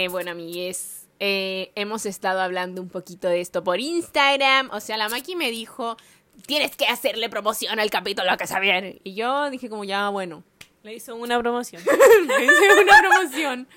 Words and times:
Eh, 0.00 0.08
bueno, 0.08 0.30
amigues, 0.30 1.06
eh, 1.18 1.72
hemos 1.74 2.06
estado 2.06 2.40
hablando 2.40 2.80
un 2.80 2.88
poquito 2.88 3.28
de 3.28 3.42
esto 3.42 3.62
por 3.62 3.80
Instagram. 3.80 4.70
O 4.72 4.80
sea, 4.80 4.96
la 4.96 5.10
Maki 5.10 5.36
me 5.36 5.50
dijo, 5.50 5.98
tienes 6.46 6.74
que 6.74 6.86
hacerle 6.86 7.28
promoción 7.28 7.78
al 7.78 7.90
capítulo 7.90 8.34
que 8.38 8.46
se 8.46 8.58
viene. 8.60 8.98
Y 9.04 9.12
yo 9.12 9.50
dije 9.50 9.68
como, 9.68 9.84
ya, 9.84 10.08
bueno. 10.08 10.42
Le 10.84 10.94
hizo 10.94 11.14
una 11.16 11.38
promoción. 11.38 11.82
Le 12.26 12.44
hice 12.46 12.82
una 12.82 12.98
promoción. 12.98 13.68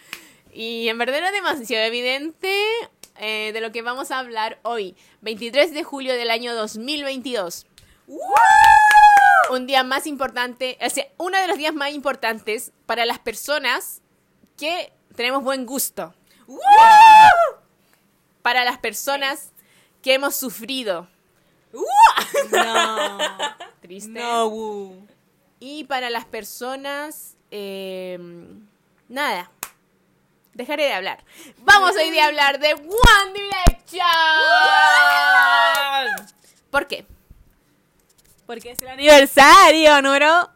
Y 0.54 0.88
en 0.88 0.98
verdad 0.98 1.18
era 1.18 1.32
demasiado 1.34 1.84
evidente 1.84 2.58
eh, 3.20 3.52
de 3.52 3.60
lo 3.60 3.74
que 3.74 3.82
vamos 3.82 4.12
a 4.12 4.20
hablar 4.20 4.60
hoy, 4.64 4.96
23 5.24 5.74
de 5.74 5.84
julio 5.84 6.14
del 6.14 6.32
año 6.32 6.56
2022. 6.56 7.66
Un 9.50 9.68
día 9.68 9.84
más 9.84 10.08
importante, 10.08 10.78
o 10.80 10.90
sea, 10.90 11.06
uno 11.18 11.38
de 11.38 11.48
los 11.48 11.58
días 11.58 11.74
más 11.74 11.92
importantes 11.92 12.72
para 12.86 13.06
las 13.06 13.20
personas 13.20 14.02
que 14.58 14.94
tenemos 15.16 15.44
buen 15.44 15.66
gusto. 15.66 16.14
Para 18.42 18.64
las 18.66 18.78
personas 18.78 19.52
que 20.02 20.14
hemos 20.16 20.36
sufrido. 20.36 21.08
No. 22.52 23.18
Triste. 23.82 24.20
No. 24.20 24.94
Y 25.60 25.86
para 25.86 26.10
las 26.10 26.26
personas... 26.26 27.36
eh, 27.52 28.20
nada. 29.08 29.50
Dejaré 30.54 30.84
de 30.84 30.94
hablar. 30.94 31.24
Vamos 31.60 31.96
hoy 31.96 32.12
día 32.12 32.26
a 32.26 32.28
hablar 32.28 32.60
de 32.60 32.74
One 32.74 33.34
Direction. 33.34 34.06
¿Por 36.70 36.86
qué? 36.88 37.08
Porque 38.46 38.72
es 38.72 38.82
el 38.82 38.90
aniversario 38.90 40.02
número 40.02 40.53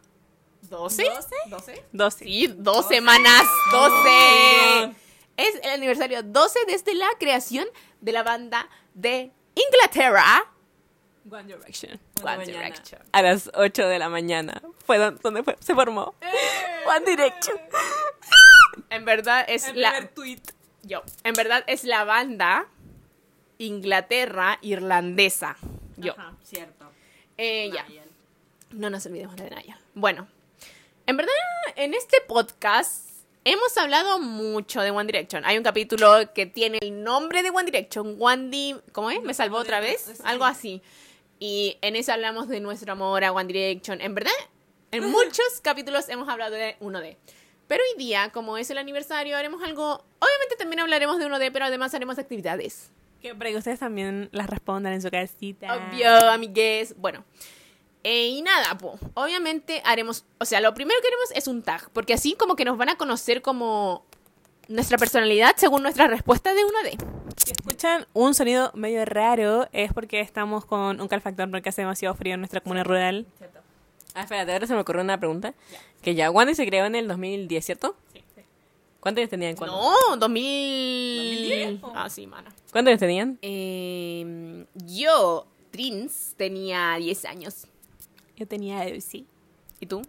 ¿12? 0.70 1.04
¿12? 1.48 1.82
12. 1.92 2.24
Sí, 2.24 2.46
dos 2.56 2.86
semanas. 2.88 3.42
12. 3.70 4.94
Es 5.36 5.54
el 5.62 5.70
aniversario 5.70 6.22
12 6.22 6.58
desde 6.66 6.94
la 6.94 7.08
creación 7.18 7.66
de 8.00 8.12
la 8.12 8.22
banda 8.22 8.68
de 8.94 9.30
Inglaterra. 9.54 10.44
One 11.30 11.44
Direction. 11.44 12.00
One 12.24 12.44
Direction. 12.46 13.02
A 13.12 13.22
las 13.22 13.50
8 13.54 13.86
de 13.86 13.98
la 13.98 14.08
mañana 14.08 14.62
fue 14.86 14.98
don- 14.98 15.18
donde 15.22 15.42
fue- 15.42 15.56
se 15.60 15.74
formó 15.74 16.14
One 16.86 17.04
Direction. 17.06 17.56
En 18.90 19.04
verdad 19.04 19.44
es 19.48 19.74
la... 19.76 20.08
tweet. 20.08 20.40
Yo. 20.82 21.02
En 21.24 21.34
verdad 21.34 21.62
es 21.66 21.84
la 21.84 22.04
banda 22.04 22.66
Inglaterra 23.58 24.58
irlandesa. 24.62 25.56
Yo. 25.96 26.14
cierto. 26.42 26.90
Eh, 27.36 27.70
ya. 27.72 27.84
No 28.70 28.88
nos 28.90 29.04
olvidemos 29.06 29.36
de 29.36 29.50
Naya. 29.50 29.78
Bueno, 29.94 30.28
en 31.08 31.16
verdad, 31.16 31.32
en 31.76 31.94
este 31.94 32.18
podcast 32.20 33.08
hemos 33.42 33.74
hablado 33.78 34.20
mucho 34.20 34.82
de 34.82 34.90
One 34.90 35.06
Direction. 35.06 35.42
Hay 35.46 35.56
un 35.56 35.64
capítulo 35.64 36.34
que 36.34 36.44
tiene 36.44 36.76
el 36.82 37.02
nombre 37.02 37.42
de 37.42 37.48
One 37.48 37.64
Direction, 37.64 38.18
One 38.20 38.50
Di... 38.50 38.76
¿Cómo 38.92 39.10
es? 39.10 39.22
¿Me 39.22 39.32
salvó 39.32 39.56
otra 39.56 39.80
vez? 39.80 40.20
Algo 40.22 40.44
así. 40.44 40.82
Y 41.38 41.78
en 41.80 41.96
ese 41.96 42.12
hablamos 42.12 42.46
de 42.48 42.60
nuestro 42.60 42.92
amor 42.92 43.24
a 43.24 43.32
One 43.32 43.46
Direction. 43.46 44.02
En 44.02 44.14
verdad, 44.14 44.34
en 44.90 45.10
muchos 45.10 45.62
capítulos 45.62 46.10
hemos 46.10 46.28
hablado 46.28 46.54
de 46.54 46.76
uno 46.80 47.00
d 47.00 47.16
Pero 47.68 47.82
hoy 47.90 47.98
día, 47.98 48.28
como 48.30 48.58
es 48.58 48.68
el 48.68 48.76
aniversario, 48.76 49.34
haremos 49.34 49.62
algo... 49.62 50.04
Obviamente 50.18 50.56
también 50.58 50.80
hablaremos 50.80 51.18
de 51.18 51.24
uno 51.24 51.38
d 51.38 51.50
pero 51.50 51.64
además 51.64 51.94
haremos 51.94 52.18
actividades. 52.18 52.90
Que 53.22 53.34
para 53.34 53.48
que 53.48 53.56
ustedes 53.56 53.78
también 53.78 54.28
las 54.32 54.50
respondan 54.50 54.92
en 54.92 55.00
su 55.00 55.10
casita. 55.10 55.74
Obvio, 55.74 56.10
amigues. 56.28 56.94
Bueno. 56.98 57.24
Eh, 58.04 58.28
y 58.28 58.42
nada, 58.42 58.78
po. 58.78 58.98
Obviamente 59.14 59.82
haremos. 59.84 60.24
O 60.38 60.44
sea, 60.44 60.60
lo 60.60 60.72
primero 60.74 61.00
que 61.00 61.08
haremos 61.08 61.30
es 61.34 61.46
un 61.48 61.62
tag. 61.62 61.90
Porque 61.90 62.14
así 62.14 62.34
como 62.34 62.56
que 62.56 62.64
nos 62.64 62.76
van 62.78 62.88
a 62.90 62.96
conocer 62.96 63.42
como 63.42 64.04
nuestra 64.68 64.98
personalidad 64.98 65.54
según 65.56 65.82
nuestra 65.82 66.06
respuesta 66.06 66.54
de 66.54 66.60
1D. 66.62 67.04
Si 67.36 67.52
escuchan 67.52 68.06
un 68.12 68.34
sonido 68.34 68.70
medio 68.74 69.04
raro, 69.04 69.68
es 69.72 69.92
porque 69.92 70.20
estamos 70.20 70.64
con 70.64 71.00
un 71.00 71.08
calefactor 71.08 71.50
porque 71.50 71.70
hace 71.70 71.82
demasiado 71.82 72.14
frío 72.14 72.34
en 72.34 72.40
nuestra 72.40 72.60
comuna 72.60 72.84
rural. 72.84 73.26
Ah, 74.14 74.22
espérate, 74.22 74.52
ahora 74.52 74.66
se 74.66 74.74
me 74.74 74.80
ocurrió 74.80 75.02
una 75.02 75.18
pregunta. 75.18 75.54
Que 76.02 76.14
ya, 76.14 76.30
Wandy 76.30 76.54
se 76.54 76.66
creó 76.66 76.84
en 76.86 76.94
el 76.94 77.08
2010, 77.08 77.64
¿cierto? 77.64 77.96
Sí, 78.12 78.22
sí. 78.34 78.42
¿Cuántos 79.00 79.20
años 79.22 79.30
tenían? 79.30 79.54
No, 79.60 80.16
2000. 80.16 80.18
2010, 80.18 81.80
Ah, 81.94 82.10
sí, 82.10 82.26
mana. 82.26 82.52
¿Cuántos 82.72 82.90
años 82.90 83.00
tenían? 83.00 83.38
Eh, 83.42 84.64
yo, 84.74 85.46
Trins, 85.70 86.34
tenía 86.36 86.96
10 86.96 87.24
años. 87.26 87.66
Yo 88.38 88.46
tenía 88.46 88.84
sí. 89.00 89.26
¿Y 89.80 89.86
tú? 89.86 90.02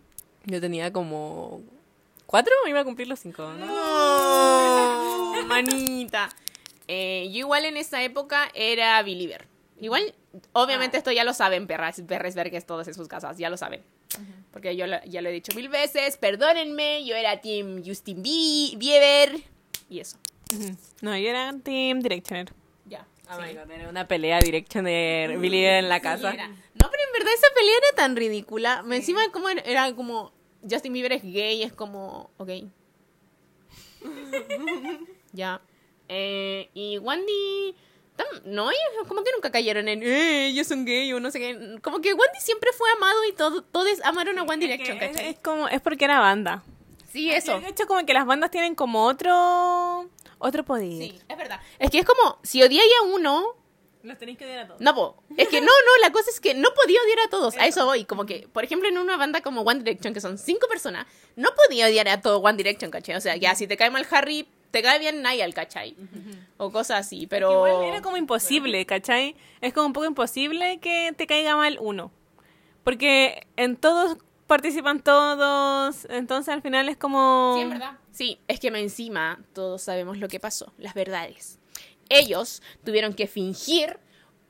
Yo 0.45 0.61
tenía 0.61 0.93
como... 0.93 1.61
¿Cuatro? 2.25 2.53
Iba 2.67 2.81
a 2.81 2.83
cumplir 2.83 3.07
los 3.07 3.19
cinco, 3.19 3.41
¿no? 3.53 3.65
No, 3.65 5.43
manita. 5.47 6.29
Eh, 6.87 7.27
yo 7.31 7.39
igual 7.39 7.65
en 7.65 7.75
esa 7.77 8.03
época 8.03 8.49
era 8.53 9.01
believer. 9.01 9.47
Igual, 9.81 10.13
obviamente 10.53 10.97
esto 10.97 11.11
ya 11.11 11.23
lo 11.23 11.33
saben, 11.33 11.65
perras, 11.65 12.01
perres 12.07 12.35
vergues 12.35 12.65
todos 12.65 12.87
en 12.87 12.93
sus 12.93 13.07
casas, 13.07 13.37
ya 13.37 13.49
lo 13.49 13.57
saben. 13.57 13.81
Porque 14.51 14.75
yo 14.75 14.85
lo- 14.87 15.03
ya 15.05 15.21
lo 15.21 15.29
he 15.29 15.31
dicho 15.31 15.55
mil 15.55 15.69
veces, 15.69 16.17
perdónenme, 16.17 17.05
yo 17.05 17.15
era 17.15 17.39
Team 17.41 17.81
Justin 17.85 18.21
Bie- 18.21 18.77
Bieber. 18.77 19.39
Y 19.89 19.99
eso. 19.99 20.17
No, 21.01 21.17
yo 21.17 21.29
era 21.29 21.53
Team 21.63 21.99
Directioner. 22.01 22.51
Oh 23.31 23.35
sí. 23.35 23.41
my 23.47 23.53
God, 23.53 23.71
era 23.71 23.89
una 23.89 24.07
pelea 24.07 24.39
Directioner, 24.39 25.37
Billy 25.37 25.63
en 25.65 25.87
la 25.89 25.99
casa. 25.99 26.31
Sí. 26.31 26.37
No, 26.37 26.89
pero 26.89 27.03
en 27.05 27.13
verdad 27.13 27.33
esa 27.33 27.47
pelea 27.55 27.73
era 27.77 27.95
tan 27.95 28.15
ridícula. 28.15 28.81
Me 28.83 28.95
Encima 28.97 29.21
como 29.31 29.49
era, 29.49 29.61
era 29.61 29.93
como 29.95 30.33
Justin 30.69 30.93
Bieber 30.93 31.13
es 31.13 31.23
gay, 31.23 31.61
es 31.63 31.73
como, 31.73 32.31
ok. 32.37 32.49
ya. 35.33 35.61
Eh, 36.07 36.69
y 36.73 36.97
Wendy, 36.97 37.75
tam- 38.17 38.41
no, 38.45 38.71
ellos 38.71 39.07
como 39.07 39.23
que 39.23 39.31
nunca 39.31 39.51
cayeron 39.51 39.87
en, 39.87 40.01
eh, 40.01 40.47
ellos 40.47 40.67
son 40.67 40.85
gay 40.85 41.11
o 41.13 41.19
no 41.19 41.29
sé 41.31 41.39
qué. 41.39 41.77
Como 41.81 42.01
que 42.01 42.13
Wendy 42.13 42.39
siempre 42.39 42.71
fue 42.75 42.89
amado 42.91 43.23
y 43.25 43.33
todo, 43.33 43.61
todos 43.63 43.87
amaron 44.03 44.39
a 44.39 44.43
One 44.43 44.57
Direction, 44.57 44.97
Es, 45.01 45.19
es 45.19 45.39
como, 45.39 45.67
es 45.67 45.81
porque 45.81 46.05
era 46.05 46.19
banda. 46.19 46.63
Sí, 47.11 47.31
eso. 47.31 47.59
De 47.59 47.69
hecho, 47.69 47.87
como 47.87 48.05
que 48.05 48.13
las 48.13 48.25
bandas 48.25 48.51
tienen 48.51 48.75
como 48.75 49.03
otro 49.05 50.09
otro 50.39 50.65
poder. 50.65 50.89
Sí, 50.89 51.21
es 51.27 51.37
verdad. 51.37 51.61
Es 51.77 51.89
que 51.91 51.99
es 51.99 52.05
como, 52.05 52.39
si 52.43 52.63
odiáis 52.63 52.91
a 53.01 53.05
uno, 53.05 53.55
Los 54.01 54.17
tenéis 54.17 54.37
que 54.37 54.45
odiar 54.45 54.59
a 54.59 54.67
todos. 54.67 54.81
No, 54.81 54.95
po. 54.95 55.23
es 55.37 55.47
que 55.49 55.61
no, 55.61 55.67
no, 55.67 56.01
la 56.01 56.11
cosa 56.11 56.29
es 56.31 56.39
que 56.39 56.53
no 56.53 56.69
podía 56.73 57.01
odiar 57.01 57.19
a 57.27 57.29
todos. 57.29 57.57
A 57.57 57.67
eso 57.67 57.85
voy. 57.85 58.05
Como 58.05 58.25
que, 58.25 58.47
por 58.51 58.63
ejemplo, 58.63 58.87
en 58.89 58.97
una 58.97 59.17
banda 59.17 59.41
como 59.41 59.61
One 59.61 59.79
Direction, 59.79 60.13
que 60.13 60.21
son 60.21 60.37
cinco 60.37 60.67
personas, 60.67 61.05
no 61.35 61.49
podía 61.53 61.87
odiar 61.87 62.07
a 62.07 62.21
todo 62.21 62.39
One 62.39 62.57
Direction, 62.57 62.89
¿cachai? 62.89 63.15
O 63.15 63.21
sea, 63.21 63.35
ya, 63.35 63.55
si 63.55 63.67
te 63.67 63.77
cae 63.77 63.91
mal 63.91 64.07
Harry, 64.11 64.47
te 64.71 64.81
cae 64.81 64.99
bien 64.99 65.21
Niall, 65.21 65.53
¿cachai? 65.53 65.95
O 66.57 66.71
cosas 66.71 67.05
así, 67.05 67.27
pero... 67.27 67.67
Igual 67.67 67.85
era 67.85 68.01
como 68.01 68.17
imposible, 68.17 68.85
¿cachai? 68.85 69.35
Es 69.61 69.73
como 69.73 69.87
un 69.87 69.93
poco 69.93 70.05
imposible 70.05 70.79
que 70.79 71.13
te 71.17 71.27
caiga 71.27 71.55
mal 71.55 71.77
uno. 71.81 72.11
Porque 72.83 73.47
en 73.55 73.75
todos 73.75 74.17
participan 74.49 75.01
todos, 75.01 76.05
entonces 76.09 76.53
al 76.53 76.61
final 76.61 76.89
es 76.89 76.97
como... 76.97 77.53
Sí, 77.55 77.61
en 77.61 77.69
verdad. 77.69 77.97
Sí, 78.11 78.39
es 78.49 78.59
que 78.59 78.67
encima 78.67 79.39
todos 79.53 79.81
sabemos 79.81 80.17
lo 80.17 80.27
que 80.27 80.41
pasó, 80.41 80.73
las 80.77 80.93
verdades. 80.93 81.59
Ellos 82.09 82.61
tuvieron 82.83 83.13
que 83.13 83.27
fingir 83.27 83.97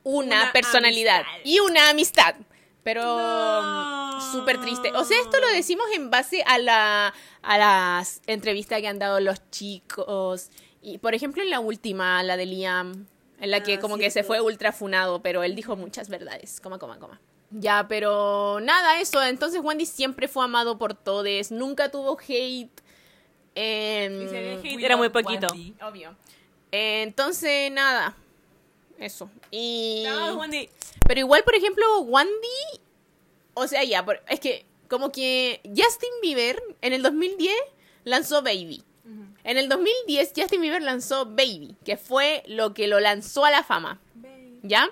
una, 0.03 0.43
Una 0.43 0.51
personalidad 0.53 1.19
amistad. 1.21 1.41
y 1.43 1.59
una 1.59 1.89
amistad. 1.91 2.35
Pero 2.83 3.03
No. 3.03 4.17
mm, 4.17 4.31
súper 4.31 4.59
triste. 4.61 4.91
O 4.93 5.03
sea, 5.03 5.19
esto 5.21 5.39
lo 5.39 5.47
decimos 5.49 5.85
en 5.93 6.09
base 6.09 6.41
a 6.47 6.57
la 6.57 7.13
a 7.41 7.57
las 7.57 8.21
entrevistas 8.25 8.79
que 8.81 8.87
han 8.87 8.97
dado 8.99 9.19
los 9.19 9.37
chicos. 9.51 10.49
Y 10.81 10.97
por 10.97 11.13
ejemplo, 11.13 11.43
en 11.43 11.49
la 11.49 11.59
última, 11.59 12.23
la 12.23 12.37
de 12.37 12.45
Liam, 12.45 13.05
en 13.41 13.51
la 13.51 13.61
que 13.61 13.75
Ah, 13.75 13.79
como 13.79 13.97
que 13.97 14.09
se 14.09 14.23
fue 14.23 14.39
ultra 14.41 14.71
funado, 14.71 15.21
pero 15.21 15.43
él 15.43 15.55
dijo 15.55 15.75
muchas 15.75 16.07
verdades. 16.09 16.61
Coma, 16.61 16.79
coma, 16.79 16.97
coma. 16.97 17.19
Ya, 17.51 17.87
pero 17.87 18.59
nada, 18.61 18.99
eso. 19.01 19.21
Entonces 19.23 19.61
Wendy 19.63 19.85
siempre 19.85 20.27
fue 20.27 20.43
amado 20.43 20.77
por 20.77 20.93
todos. 20.93 21.51
Nunca 21.51 21.89
tuvo 21.89 22.17
hate. 22.19 22.69
Em, 23.55 24.29
si 24.29 24.35
hate, 24.75 24.83
era 24.85 24.95
muy 24.97 25.09
poquito. 25.09 25.47
Obvio. 25.81 26.15
Eh, 26.71 27.01
entonces, 27.03 27.71
nada. 27.71 28.15
Eso. 28.99 29.29
Y... 29.49 30.03
No, 30.05 30.35
Wendy. 30.37 30.69
Pero 31.07 31.19
igual, 31.21 31.43
por 31.43 31.55
ejemplo, 31.55 32.01
Wandy. 32.01 32.81
O 33.55 33.67
sea, 33.67 33.83
ya, 33.83 34.05
por- 34.05 34.21
es 34.29 34.39
que 34.39 34.65
como 34.87 35.11
que 35.11 35.61
Justin 35.65 36.09
Bieber 36.21 36.61
en 36.81 36.93
el 36.93 37.01
2010 37.01 37.53
lanzó 38.03 38.41
Baby. 38.41 38.83
En 39.43 39.57
el 39.57 39.67
2010 39.69 40.33
Justin 40.35 40.61
Bieber 40.61 40.81
lanzó 40.83 41.25
Baby, 41.25 41.75
que 41.83 41.97
fue 41.97 42.43
lo 42.45 42.73
que 42.75 42.87
lo 42.87 42.99
lanzó 42.99 43.45
a 43.45 43.51
la 43.51 43.63
fama. 43.63 43.99
¿Ya? 44.61 44.89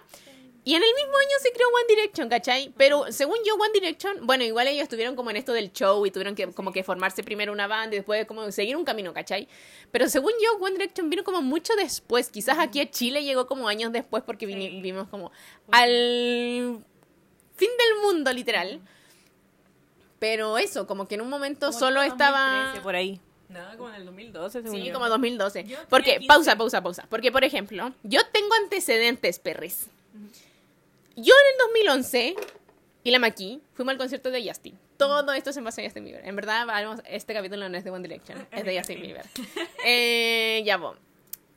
Y 0.68 0.76
en 0.76 0.84
el 0.84 0.90
mismo 0.96 1.18
año 1.18 1.30
se 1.42 1.52
creó 1.54 1.68
One 1.70 1.86
Direction, 1.88 2.28
¿cachai? 2.28 2.74
Pero 2.76 3.10
según 3.10 3.38
yo, 3.46 3.56
One 3.56 3.72
Direction, 3.74 4.28
bueno, 4.28 4.44
igual 4.44 4.68
ellos 4.68 4.84
estuvieron 4.84 5.16
como 5.16 5.30
en 5.30 5.38
esto 5.38 5.54
del 5.54 5.72
show 5.72 6.06
y 6.06 6.12
tuvieron 6.12 6.36
que 6.36 6.52
como 6.52 6.74
que 6.74 6.84
formarse 6.84 7.24
primero 7.24 7.54
una 7.54 7.68
banda 7.68 7.96
y 7.96 8.00
después 8.00 8.26
como 8.26 8.52
seguir 8.52 8.76
un 8.76 8.84
camino, 8.84 9.14
¿cachai? 9.14 9.48
Pero 9.94 10.10
según 10.10 10.34
yo, 10.44 10.58
One 10.58 10.74
Direction 10.74 11.10
vino 11.10 11.24
como 11.24 11.42
mucho 11.42 11.74
después. 11.78 12.30
Quizás 12.30 12.58
aquí 12.60 12.82
a 12.82 12.92
Chile 12.92 13.24
llegó 13.24 13.48
como 13.48 13.70
años 13.70 13.94
después 13.94 14.24
porque 14.26 14.46
vini- 14.46 14.82
vimos 14.82 15.08
como 15.08 15.32
al 15.72 16.84
fin 17.56 17.70
del 17.80 18.02
mundo, 18.04 18.34
literal. 18.34 18.82
Pero 20.20 20.58
eso, 20.58 20.86
como 20.86 21.08
que 21.08 21.16
en 21.16 21.22
un 21.22 21.30
momento 21.30 21.72
solo 21.72 22.02
estaba... 22.02 22.74
2013, 22.74 22.82
por 22.84 22.96
ahí. 22.96 23.22
No, 23.48 23.60
como 23.78 23.88
en 23.90 23.96
el 23.96 24.06
2012, 24.06 24.64
según 24.64 24.76
Sí, 24.78 24.84
yo. 24.88 24.94
como 24.94 25.08
2012. 25.08 25.62
Yo 25.64 25.68
tenía 25.78 25.88
Porque, 25.88 26.12
15. 26.18 26.28
pausa, 26.28 26.58
pausa, 26.58 26.84
pausa. 26.84 27.06
Porque, 27.10 27.32
por 27.32 27.46
ejemplo, 27.46 27.94
yo 28.04 28.20
tengo 28.34 28.54
antecedentes, 28.64 29.40
perres. 29.40 29.88
Yo 31.18 31.34
en 31.34 31.54
el 31.54 31.84
2011, 31.88 32.36
y 33.04 33.12
la 33.12 33.20
Maki, 33.20 33.60
fuimos 33.74 33.92
al 33.92 33.98
concierto 33.98 34.32
de 34.32 34.48
Justin. 34.48 34.78
Todo 34.98 35.32
esto 35.34 35.52
se 35.52 35.62
basa 35.62 35.82
en 35.82 35.88
Justin 35.88 36.06
Bieber. 36.06 36.26
En 36.28 36.36
verdad, 36.36 36.66
vamos, 36.66 37.02
este 37.08 37.34
capítulo 37.34 37.68
no 37.70 37.78
es 37.78 37.84
de 37.84 37.90
One 37.92 38.08
Direction, 38.08 38.48
es 38.52 38.64
de 38.64 38.78
Justin 38.78 39.02
Bieber. 39.02 39.26
Eh, 39.86 40.62
ya, 40.66 40.78
vos. 40.78 40.98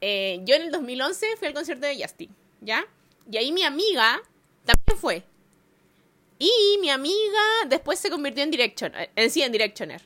Eh, 0.01 0.41
yo 0.45 0.55
en 0.57 0.63
el 0.63 0.71
2011 0.71 1.37
fui 1.39 1.49
al 1.49 1.55
concierto 1.55 1.87
de 1.87 1.97
Justin, 2.01 2.31
¿ya? 2.61 2.85
Y 3.31 3.37
ahí 3.37 3.53
mi 3.53 3.63
amiga 3.63 4.21
también 4.65 4.99
fue. 4.99 5.23
Y 6.39 6.79
mi 6.81 6.89
amiga 6.91 7.41
después 7.69 7.99
se 7.99 8.09
convirtió 8.11 8.43
en 8.43 8.51
Direction, 8.51 8.95
eh, 8.95 9.11
en 9.15 9.31
sí, 9.31 9.43
en 9.43 9.53
Directioner. 9.53 10.01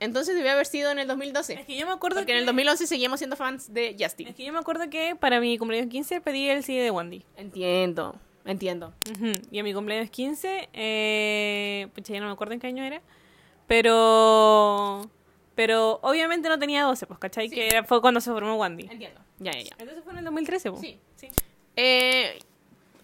Entonces 0.00 0.34
debió 0.34 0.52
haber 0.52 0.66
sido 0.66 0.90
en 0.90 0.98
el 0.98 1.06
2012. 1.06 1.52
Es 1.54 1.66
que 1.66 1.76
yo 1.76 1.86
me 1.86 1.92
acuerdo 1.92 2.16
Porque 2.20 2.32
en 2.32 2.38
el 2.38 2.44
que- 2.44 2.46
2011 2.46 2.86
seguíamos 2.86 3.20
siendo 3.20 3.36
fans 3.36 3.72
de 3.72 3.94
Justin. 3.98 4.28
Es 4.28 4.34
que 4.34 4.44
yo 4.44 4.52
me 4.52 4.58
acuerdo 4.58 4.88
que 4.90 5.16
para 5.16 5.38
mi 5.40 5.56
cumpleaños 5.58 5.90
15 5.90 6.20
pedí 6.22 6.48
el 6.48 6.64
CD 6.64 6.82
de 6.82 6.90
Wandy. 6.90 7.24
Entiendo, 7.36 8.18
entiendo. 8.44 8.92
Y 9.50 9.58
a 9.58 9.62
mi 9.62 9.72
cumpleaños 9.74 10.10
15, 10.10 10.68
eh, 10.72 11.88
pucha, 11.94 12.12
ya 12.12 12.20
no 12.20 12.26
me 12.26 12.32
acuerdo 12.32 12.54
en 12.54 12.60
qué 12.60 12.66
año 12.68 12.84
era, 12.84 13.00
pero 13.66 15.10
pero 15.54 16.00
obviamente 16.02 16.48
no 16.48 16.58
tenía 16.58 16.82
12, 16.82 17.06
pues, 17.06 17.18
¿cachai? 17.20 17.48
Sí. 17.48 17.54
Que 17.54 17.68
era, 17.68 17.84
fue 17.84 18.00
cuando 18.00 18.20
se 18.20 18.30
formó 18.32 18.56
Wandy. 18.56 18.88
Entiendo. 18.90 19.20
Ya, 19.38 19.52
ya, 19.52 19.60
ya. 19.60 19.70
Entonces 19.78 20.02
fue 20.02 20.12
en 20.12 20.18
el 20.18 20.24
2013, 20.24 20.70
pues. 20.72 20.80
Sí. 20.82 21.28
Eh, 21.76 22.38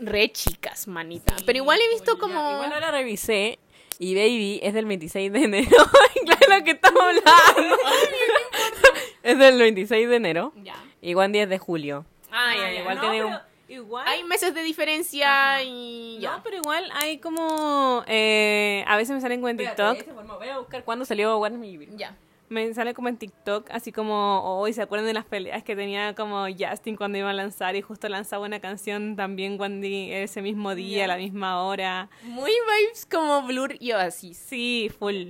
re 0.00 0.32
chicas, 0.32 0.88
manita. 0.88 1.36
Pero 1.46 1.58
igual 1.58 1.78
he 1.80 1.88
visto 1.94 2.18
como... 2.18 2.34
Igual 2.52 2.72
ahora 2.72 2.90
revisé 2.90 3.58
y 4.00 4.14
Baby 4.16 4.58
es 4.62 4.74
del 4.74 4.86
26 4.86 5.32
de 5.32 5.44
enero. 5.44 5.68
claro 6.38 6.64
que 6.64 6.70
estamos 6.72 7.00
hablando. 7.02 7.76
es 9.22 9.38
del 9.38 9.58
26 9.58 10.08
de 10.08 10.16
enero 10.16 10.52
Ya. 10.62 10.74
y 11.00 11.14
Wandy 11.14 11.40
es 11.40 11.48
de 11.48 11.58
julio. 11.58 12.04
Ah, 12.32 12.52
ya, 12.56 12.72
ya. 12.72 12.80
igual 12.80 12.96
No, 12.96 13.00
tiene 13.02 13.16
pero 13.18 13.28
un... 13.28 13.38
Igual... 13.70 14.04
Hay 14.08 14.24
meses 14.24 14.52
de 14.52 14.62
diferencia 14.62 15.62
y 15.62 16.18
ya. 16.20 16.36
No, 16.38 16.42
pero 16.42 16.56
igual 16.56 16.90
hay 16.92 17.18
como... 17.18 18.02
eh, 18.08 18.84
a 18.88 18.96
veces 18.96 19.14
me 19.14 19.20
salen 19.20 19.38
como 19.40 19.48
en 19.48 19.58
TikTok. 19.58 19.98
Voy 20.38 20.48
a 20.48 20.58
buscar 20.58 20.82
cuándo 20.84 21.04
salió 21.04 21.38
Me 21.40 21.86
Ya. 21.96 22.16
Me 22.48 22.74
sale 22.74 22.94
como 22.94 23.08
en 23.08 23.16
TikTok, 23.16 23.70
así 23.70 23.92
como, 23.92 24.40
hoy 24.58 24.72
¿se 24.72 24.82
acuerdan 24.82 25.06
de 25.06 25.14
las 25.14 25.24
peleas 25.24 25.62
que 25.62 25.76
tenía 25.76 26.16
como 26.16 26.46
Justin 26.48 26.96
cuando 26.96 27.16
iba 27.16 27.30
a 27.30 27.32
lanzar 27.32 27.76
y 27.76 27.80
justo 27.80 28.08
lanzaba 28.08 28.44
una 28.44 28.58
canción 28.58 29.14
también 29.14 29.58
Wendy 29.60 30.12
ese 30.12 30.42
mismo 30.42 30.74
día, 30.74 30.98
Ya. 30.98 31.04
a 31.04 31.06
la 31.06 31.16
misma 31.16 31.62
hora? 31.62 32.10
Muy 32.24 32.50
vibes 32.50 33.06
como 33.06 33.42
Blur 33.46 33.76
y 33.78 33.92
Oasis. 33.92 34.36
Sí, 34.36 34.90
full. 34.98 35.28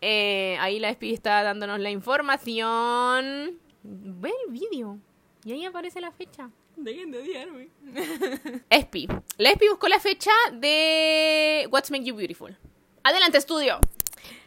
Eh, 0.00 0.56
ahí 0.58 0.80
la 0.80 0.88
Espi 0.88 1.12
está 1.12 1.42
dándonos 1.42 1.78
la 1.80 1.90
información. 1.90 3.58
Ve 3.82 4.32
el 4.46 4.52
vídeo. 4.52 4.98
Y 5.44 5.52
ahí 5.52 5.66
aparece 5.66 6.00
la 6.00 6.12
fecha. 6.12 6.48
Dejen 6.76 7.10
de 7.10 7.18
odiarme. 7.18 7.68
Espi. 8.70 9.08
La 9.38 9.50
Espi 9.50 9.68
buscó 9.68 9.88
la 9.88 10.00
fecha 10.00 10.32
de 10.52 11.68
What's 11.70 11.90
Make 11.90 12.04
You 12.04 12.14
Beautiful. 12.16 12.56
Adelante, 13.04 13.38
estudio. 13.38 13.78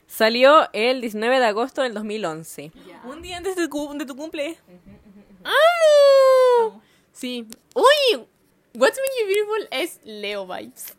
Salió 0.07 0.69
el 0.73 1.01
19 1.01 1.39
de 1.39 1.45
agosto 1.45 1.81
del 1.81 1.93
2011. 1.93 2.71
Un 3.05 3.21
día 3.21 3.37
antes 3.37 3.55
de 3.55 3.67
tu, 3.67 3.93
de 3.97 4.05
tu 4.05 4.15
cumple. 4.15 4.57
¡Amo! 5.43 6.81
Sí. 7.11 7.47
Uy, 7.73 8.25
What's 8.75 8.99
Make 8.99 9.21
You 9.21 9.27
Beautiful 9.27 9.67
es 9.71 9.99
Leo 10.03 10.45
Vibes. 10.47 10.95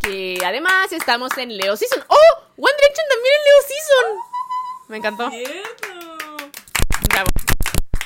Que 0.00 0.38
además 0.44 0.92
estamos 0.92 1.36
en 1.38 1.56
Leo 1.56 1.76
Season. 1.76 2.02
¡Oh! 2.08 2.42
One 2.56 2.72
Direction 2.76 3.06
también 3.08 3.34
en 3.36 3.44
Leo 3.44 3.62
Season. 3.66 4.28
Me 4.88 4.96
encantó. 4.96 5.30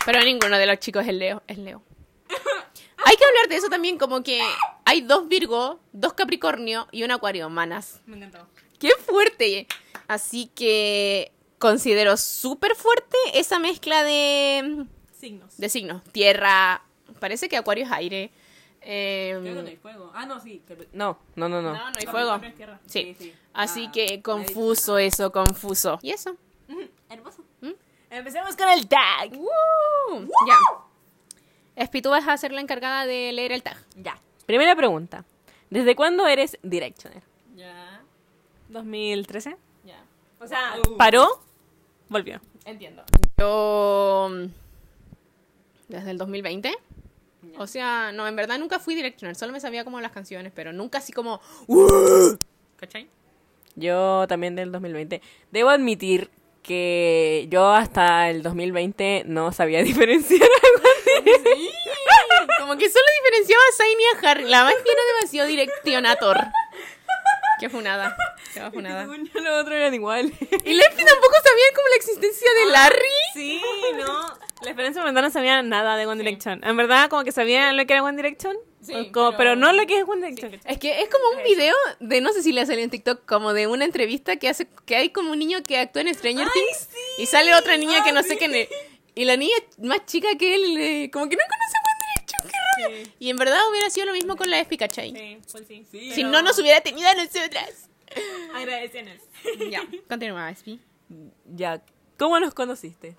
Pero 0.05 0.21
ninguno 0.25 0.59
de 0.59 0.67
los 0.67 0.79
chicos 0.79 1.07
es 1.07 1.15
Leo. 1.15 1.43
Es 1.47 1.59
Leo. 1.59 1.83
Hay 3.05 3.17
que 3.17 3.25
hablar 3.25 3.49
de 3.49 3.57
eso 3.57 3.69
también, 3.69 3.99
como 3.99 4.23
que 4.23 4.41
hay 4.85 5.01
dos 5.03 5.29
Virgo, 5.29 5.81
dos 5.93 6.13
Capricornio 6.15 6.87
y 6.93 7.03
un 7.03 7.11
Acuario, 7.11 7.49
manas. 7.51 8.01
Me 8.07 8.17
encantó. 8.17 8.47
¡Qué 8.79 8.91
fuerte! 9.05 9.67
Así 10.09 10.51
que 10.55 11.33
considero 11.59 12.17
súper 12.17 12.75
fuerte 12.77 13.17
esa 13.35 13.59
mezcla 13.59 14.03
de, 14.05 14.87
Signos. 15.19 15.57
de 15.57 15.69
signos. 15.69 16.03
Tierra, 16.13 16.83
parece 17.21 17.49
que 17.49 17.57
Acuario 17.57 17.85
es 17.85 17.93
aire. 17.93 18.31
eh, 18.83 19.79
fuego. 19.83 20.11
Ah, 20.15 20.27
no, 20.27 20.41
sí. 20.41 20.63
No, 20.93 21.19
no, 21.37 21.49
no, 21.49 21.61
no. 21.63 21.73
No, 21.73 21.91
no 21.91 21.99
hay 21.99 22.07
fuego. 22.07 22.41
Sí. 22.87 23.15
Sí, 23.17 23.17
sí. 23.19 23.35
Así 23.53 23.87
Ah, 23.89 23.93
que 23.93 24.23
confuso 24.23 24.99
eso, 24.99 25.31
confuso. 25.33 25.99
¿Y 26.03 26.11
eso? 26.11 26.37
Hermoso. 27.11 27.42
¿Mm? 28.13 28.17
Empecemos 28.17 28.57
con 28.57 28.69
el 28.69 28.87
tag. 28.87 29.33
¡Woo! 29.33 30.29
Ya. 30.47 30.59
Espi, 31.77 32.03
tú 32.03 32.11
vas 32.11 32.29
a 32.29 32.37
ser 32.37 32.53
la 32.53 32.61
encargada 32.61 33.07
de 33.07 33.33
leer 33.33 33.53
el 33.53 33.63
tag. 33.63 33.77
Ya. 33.97 34.19
Primera 34.47 34.77
pregunta. 34.77 35.25
¿Desde 35.71 35.97
cuándo 35.97 36.27
eres 36.27 36.59
Directioner? 36.63 37.23
Ya. 37.57 38.03
2013. 38.69 39.57
Ya. 39.85 40.05
O 40.39 40.47
sea, 40.47 40.75
paró, 40.99 41.43
volvió. 42.09 42.41
Entiendo. 42.65 43.03
Yo. 43.39 44.31
Desde 45.89 46.11
el 46.11 46.19
2020. 46.19 46.75
O 47.59 47.67
sea, 47.67 48.13
no, 48.13 48.29
en 48.29 48.37
verdad 48.37 48.59
nunca 48.59 48.79
fui 48.79 48.95
directioner. 48.95 49.35
Solo 49.35 49.53
me 49.53 49.61
sabía 49.61 49.85
como 49.85 50.01
las 50.01 50.13
canciones, 50.13 50.53
pero 50.55 50.73
nunca 50.73 50.99
así 50.99 51.13
como. 51.13 51.41
¿Cachai? 52.77 53.09
Yo 53.75 54.27
también 54.29 54.55
del 54.55 54.71
2020. 54.71 55.23
Debo 55.51 55.71
admitir 55.71 56.31
que 56.63 57.47
yo 57.49 57.71
hasta 57.73 58.31
el 58.31 58.43
2020 58.43 59.25
no 59.27 59.53
sabía 59.53 59.83
diferenciar 59.83 60.49
Sí. 61.05 61.71
Como 62.59 62.77
que 62.77 62.89
solo 62.89 63.05
diferenciaba 63.23 63.63
a 63.63 63.77
Zayn 63.77 63.99
y 64.01 64.05
a 64.05 64.31
Harry. 64.31 64.45
La 64.45 64.65
más 64.65 64.75
era 64.75 65.03
demasiado 65.17 65.49
direccionator. 65.49 66.39
Qué 67.61 67.69
funada. 67.69 68.17
Qué 68.55 68.61
funada. 68.71 69.05
Yo, 69.05 69.41
los 69.41 69.61
otros 69.61 69.77
eran 69.77 69.95
igual. 69.95 70.27
Y 70.27 70.73
Lefty 70.75 71.05
tampoco 71.05 71.35
sabía 71.45 71.65
como 71.75 71.89
la 71.89 71.97
existencia 71.97 72.51
de 72.55 72.73
Larry. 72.73 73.09
Sí, 73.35 73.63
no. 73.97 74.23
La 74.63 74.71
experiencia 74.71 75.05
mental 75.05 75.25
no 75.25 75.31
sabía 75.31 75.63
nada 75.63 75.97
de 75.97 76.07
One 76.07 76.23
Direction. 76.23 76.61
En 76.65 76.77
verdad, 76.77 77.09
como 77.09 77.25
que 77.25 77.33
sabía 77.33 77.73
lo 77.73 77.85
que 77.87 77.93
era 77.93 78.03
One 78.03 78.17
Direction. 78.17 78.57
Sí, 78.83 78.93
o 78.95 79.13
como- 79.13 79.31
pero- 79.31 79.37
pero... 79.39 79.57
no 79.57 79.73
lo 79.73 79.87
que 79.87 79.99
es 79.99 80.05
One 80.09 80.27
Direction. 80.31 80.61
Es 80.65 80.79
que 80.79 81.01
es 81.03 81.09
como 81.09 81.25
un 81.39 81.45
video 81.45 81.75
de, 82.01 82.21
no 82.21 82.33
sé 82.33 82.43
si 82.43 82.53
le 82.53 82.67
salió 82.67 82.83
en 82.83 82.91
TikTok, 82.91 83.25
como 83.27 83.53
de 83.53 83.67
una 83.69 83.85
entrevista 83.85 84.37
que 84.37 84.49
hace, 84.49 84.67
que 84.87 84.97
hay 84.97 85.11
como 85.11 85.31
un 85.33 85.39
niño 85.39 85.63
que 85.63 85.79
actúa 85.79 86.03
en 86.03 86.13
Stranger 86.15 86.49
Things 86.53 86.89
y 87.19 87.27
sale 87.27 87.55
otra 87.55 87.77
niña 87.77 88.03
que 88.05 88.13
no 88.13 88.23
sé 88.23 88.37
qué. 88.37 88.49
ne- 88.49 88.69
Y 89.15 89.25
la 89.25 89.37
niña 89.37 89.55
más 89.79 90.05
chica 90.07 90.29
que 90.39 90.55
él, 90.55 90.77
eh, 90.79 91.11
como 91.13 91.29
que 91.29 91.37
no 91.37 91.43
conoce 91.43 91.77
One 91.85 91.99
Direction, 92.15 92.51
qué 92.51 92.93
rabia. 92.99 93.15
Y 93.19 93.31
en 93.31 93.37
verdad 93.37 93.61
hubiera 93.71 93.89
sido 93.91 94.07
lo 94.07 94.13
mismo 94.15 94.37
con 94.37 94.51
la 94.51 94.65
¿cachai? 94.65 95.13
Sí, 95.13 95.39
pues 95.53 95.65
sí. 95.69 96.13
Si 96.13 96.25
no 96.25 96.43
nos 96.43 96.59
hubiera 96.59 96.81
tenido 96.81 97.09
a 97.09 97.15
nosotras. 97.15 97.89
Agradecemos. 98.55 99.17
Ya, 99.71 99.83
continúa, 100.09 100.51
Espi. 100.51 100.81
Ya. 101.55 101.83
¿Cómo 102.19 102.39
nos 102.41 102.55
conociste? 102.55 103.17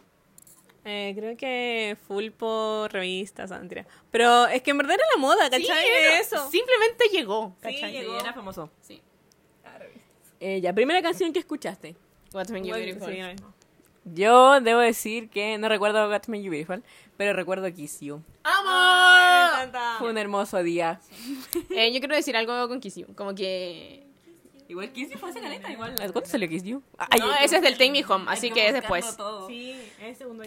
Eh, 0.85 1.13
creo 1.15 1.37
que 1.37 1.95
full 2.07 2.29
por 2.31 2.91
revistas, 2.91 3.49
mentira. 3.51 3.85
Pero 4.11 4.47
es 4.47 4.61
que 4.61 4.71
en 4.71 4.77
verdad 4.79 4.95
era 4.95 5.05
la 5.15 5.17
moda, 5.21 5.49
¿cachai? 5.49 5.63
Sí, 5.63 5.71
era- 5.71 6.19
eso. 6.19 6.49
Simplemente 6.51 7.05
llegó, 7.11 7.55
Sí, 7.61 7.61
¿cachai? 7.61 7.91
llegó. 7.93 8.19
era 8.19 8.33
famoso. 8.33 8.69
Sí. 8.81 9.01
Eh, 10.39 10.59
ya, 10.61 10.73
primera 10.73 11.01
canción 11.01 11.31
que 11.31 11.39
escuchaste. 11.39 11.95
What's 12.33 12.49
You 12.51 12.73
Beautiful. 12.73 13.13
sí. 13.13 13.19
Yo 14.05 14.59
debo 14.59 14.81
decir 14.81 15.29
que 15.29 15.57
no 15.57 15.69
recuerdo 15.69 16.09
What's 16.09 16.27
Made 16.27 16.43
You 16.43 16.51
Beautiful, 16.51 16.83
pero 17.15 17.31
recuerdo 17.31 17.71
Kiss 17.73 18.01
You. 18.01 18.21
¡Amo! 18.43 19.71
Fue 19.99 20.09
un 20.09 20.17
hermoso 20.17 20.61
día. 20.61 20.99
Eh, 21.69 21.93
yo 21.93 21.99
quiero 21.99 22.13
decir 22.15 22.35
algo 22.35 22.67
con 22.67 22.81
Kiss 22.81 22.95
You, 22.97 23.15
como 23.15 23.33
que... 23.33 24.03
Igual 24.74 24.92
Kiss 24.92 25.12
You 25.12 25.20
fue 25.20 25.30
hace 25.30 25.39
caleta, 25.39 25.72
igual. 25.72 25.94
¿Cuánto 26.12 26.25
salió 26.25 26.50
Kiss 26.50 26.63
You? 26.63 26.82
No, 27.20 27.36
ese 27.36 27.58
es 27.58 27.62
del 27.62 27.77
Take 27.77 27.92
Me 27.92 28.03
Home, 28.10 28.25
así 28.27 28.50
que 28.50 28.65
es 28.70 28.74
después. 28.74 29.06
Sí, 29.48 29.75
es 30.01 30.18
segundo. 30.18 30.44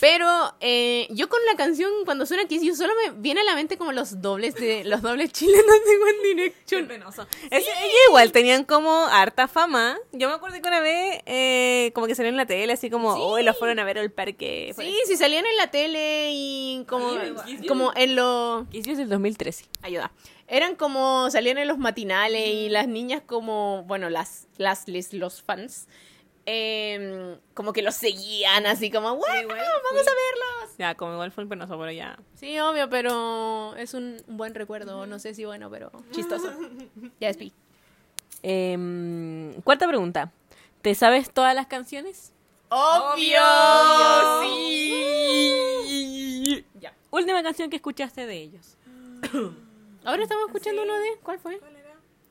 Pero 0.00 0.26
eh, 0.58 1.06
yo 1.10 1.28
con 1.28 1.38
la 1.48 1.56
canción, 1.56 1.88
cuando 2.04 2.26
suena 2.26 2.44
Kiss 2.48 2.62
You, 2.62 2.74
solo 2.74 2.92
me 3.06 3.12
viene 3.20 3.40
a 3.42 3.44
la 3.44 3.54
mente 3.54 3.78
como 3.78 3.92
los 3.92 4.20
dobles 4.20 4.56
de 4.56 4.82
los 4.84 5.00
dobles 5.00 5.30
chilenos 5.32 5.64
de 5.64 5.96
One 6.02 6.18
Direction. 6.34 6.88
penoso. 6.88 7.24
Ese- 7.52 7.70
ellos 7.70 7.96
igual 8.08 8.32
tenían 8.32 8.64
como 8.64 9.04
harta 9.06 9.46
fama. 9.46 9.96
Yo 10.10 10.28
me 10.28 10.34
acuerdo 10.34 10.60
que 10.60 10.66
una 10.68 10.80
vez, 10.80 11.20
eh, 11.26 11.92
como 11.94 12.08
que 12.08 12.16
salió 12.16 12.30
en 12.30 12.36
la 12.36 12.46
tele, 12.46 12.72
así 12.72 12.90
como, 12.90 13.14
Sí. 13.14 13.20
oh, 13.22 13.38
los 13.40 13.56
fueron 13.56 13.78
a 13.78 13.84
ver 13.84 13.98
al 13.98 14.10
parque. 14.10 14.74
Sí, 14.76 14.92
sí 15.06 15.16
salían 15.16 15.46
en 15.46 15.56
la 15.56 15.70
tele 15.70 16.30
y 16.32 16.84
como, 16.88 17.12
Sí, 17.46 17.64
como 17.68 17.92
en 17.94 18.16
los... 18.16 18.66
Kiss 18.70 18.86
You 18.86 18.92
es 18.92 18.98
del 18.98 19.08
2013. 19.08 19.66
Ayuda. 19.82 20.10
Eran 20.48 20.76
como, 20.76 21.30
salían 21.30 21.58
en 21.58 21.68
los 21.68 21.78
matinales 21.78 22.48
y 22.48 22.68
las 22.70 22.88
niñas 22.88 23.22
como, 23.24 23.82
bueno, 23.84 24.08
las, 24.10 24.48
las, 24.56 24.88
les- 24.88 25.12
los 25.12 25.42
fans, 25.42 25.86
em, 26.46 27.36
como 27.52 27.72
que 27.74 27.82
los 27.82 27.94
seguían 27.94 28.64
así 28.66 28.90
como, 28.90 29.10
¡wow! 29.10 29.22
igual, 29.42 29.58
¡Vamos 29.58 30.06
a 30.06 30.10
verlos! 30.10 30.76
Ya, 30.78 30.94
como 30.94 31.12
igual 31.12 31.32
fue 31.32 31.42
el 31.42 31.48
penoso, 31.50 31.78
pero 31.78 31.92
ya. 31.92 32.18
Sí, 32.34 32.58
obvio, 32.60 32.88
pero 32.88 33.74
es 33.76 33.92
un 33.94 34.16
buen 34.26 34.54
recuerdo. 34.54 35.06
No 35.06 35.18
sé 35.18 35.34
si 35.34 35.44
bueno, 35.44 35.68
pero 35.70 35.90
chistoso. 36.12 36.50
Ya 37.20 37.28
es 37.28 37.36
pi. 37.36 37.52
Em, 38.42 39.52
cuarta 39.62 39.86
pregunta. 39.88 40.32
¿Te 40.80 40.94
sabes 40.94 41.30
todas 41.32 41.54
las 41.54 41.66
canciones? 41.66 42.32
¡Obvio! 42.70 43.38
Obvio. 43.42 44.48
¡Sí! 45.88 46.64
Ya. 46.80 46.94
Última 47.10 47.42
canción 47.42 47.68
que 47.70 47.76
escuchaste 47.76 48.24
de 48.26 48.36
ellos. 48.36 48.76
Ahora 50.08 50.22
estamos 50.22 50.46
escuchando 50.46 50.84
uno 50.84 50.98
de... 50.98 51.08
¿Cuál 51.22 51.38
fue? 51.38 51.60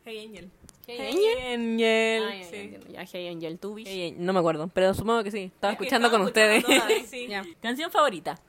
Hey 0.03 0.25
Angel. 0.25 0.50
Hey 0.88 0.98
Hey 1.00 1.53
Angel. 1.53 2.24
Ah, 2.24 2.50
sí. 2.50 2.77
Ya, 2.91 3.05
Hey 3.05 3.27
Angel, 3.27 3.60
tú, 3.60 3.75
Bish. 3.75 3.88
Hey 3.88 4.07
Angel, 4.07 4.25
No 4.25 4.34
me 4.34 4.39
acuerdo, 4.39 4.67
pero 4.74 4.96
supongo 4.96 5.24
que 5.24 5.29
sí. 5.29 5.51
Estaba 5.53 5.74
Es 5.74 5.79
escuchando 5.79 6.10
con 6.10 6.22
ustedes. 6.22 6.65
todas, 6.65 6.91
sí. 7.07 7.29
Canción 7.62 7.91
favorita. 7.91 8.39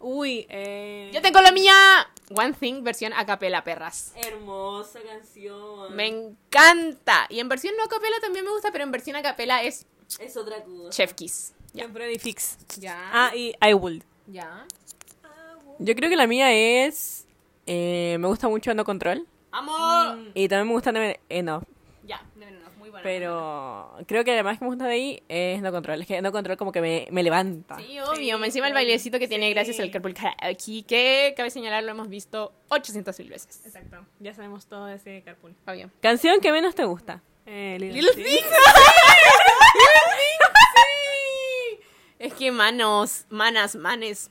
Uy, 0.00 0.46
eh... 0.48 1.10
Yo 1.12 1.20
tengo 1.20 1.42
la 1.42 1.52
mía 1.52 1.74
One 2.34 2.54
Thing 2.54 2.82
versión 2.82 3.12
a 3.12 3.26
capela, 3.26 3.64
perras. 3.64 4.14
Hermosa 4.16 5.00
canción. 5.02 5.94
Me 5.94 6.06
encanta. 6.06 7.26
Y 7.28 7.40
en 7.40 7.50
versión 7.50 7.76
no 7.76 7.84
a 7.84 7.88
capela 7.88 8.16
también 8.22 8.46
me 8.46 8.50
gusta, 8.50 8.72
pero 8.72 8.82
en 8.84 8.90
versión 8.92 9.16
a 9.16 9.22
capela 9.22 9.62
es 9.62 9.84
Es 10.18 10.38
otra 10.38 10.64
cosa. 10.64 10.88
Chef 10.88 11.12
Kiss. 11.12 11.52
Ya. 11.74 11.82
Temporary 11.82 12.18
Fix. 12.18 12.56
Ya. 12.80 13.10
Ah, 13.12 13.36
y 13.36 13.54
I 13.60 13.74
Would. 13.74 14.04
Ya. 14.26 14.66
Yo 15.80 15.94
creo 15.94 16.08
que 16.08 16.16
la 16.16 16.26
mía 16.26 16.50
es... 16.86 17.26
eh, 17.68 18.16
me 18.18 18.26
gusta 18.26 18.48
mucho 18.48 18.74
No 18.74 18.84
Control. 18.84 19.26
¡Amor! 19.50 20.18
Y 20.34 20.48
también 20.48 20.68
me 20.68 20.74
gusta 20.74 20.92
Never 20.92 21.18
Enough. 21.28 21.64
Ya. 22.04 22.22
No, 22.36 22.46
no, 22.50 22.58
no. 22.60 22.68
Muy 22.78 22.90
buena. 22.90 23.02
Pero 23.02 23.96
creo 24.06 24.24
que 24.24 24.32
además 24.32 24.58
que 24.58 24.64
me 24.64 24.70
gusta 24.70 24.86
de 24.86 24.92
ahí 24.92 25.22
es 25.28 25.60
No 25.62 25.70
Control. 25.72 26.00
Es 26.00 26.06
que 26.06 26.20
No 26.22 26.32
Control 26.32 26.56
como 26.56 26.72
que 26.72 26.80
me, 26.80 27.06
me 27.10 27.22
levanta. 27.22 27.76
Sí, 27.76 27.98
obvio. 28.00 28.42
Encima 28.42 28.68
el 28.68 28.74
bailecito 28.74 29.18
que 29.18 29.28
tiene 29.28 29.50
gracias 29.50 29.80
al 29.80 29.90
Carpool 29.90 30.14
Karaoke, 30.14 30.84
que 30.86 31.34
cabe 31.36 31.50
señalar 31.50 31.82
lo 31.84 31.90
hemos 31.90 32.08
visto 32.08 32.52
800 32.68 33.18
mil 33.18 33.30
veces. 33.30 33.62
Exacto. 33.66 34.04
Ya 34.20 34.34
sabemos 34.34 34.66
todo 34.66 34.86
de 34.86 34.94
ese 34.96 35.22
carpool. 35.22 35.54
Obvio. 35.66 35.90
Canción 36.00 36.40
que 36.40 36.52
menos 36.52 36.74
te 36.74 36.84
gusta. 36.84 37.22
Eh, 37.46 37.76
Little, 37.80 38.02
Little. 38.02 38.24
Things. 38.24 38.42
sí. 38.42 38.44
Es 42.18 42.34
que 42.34 42.50
manos, 42.50 43.26
manas, 43.30 43.76
manes. 43.76 44.30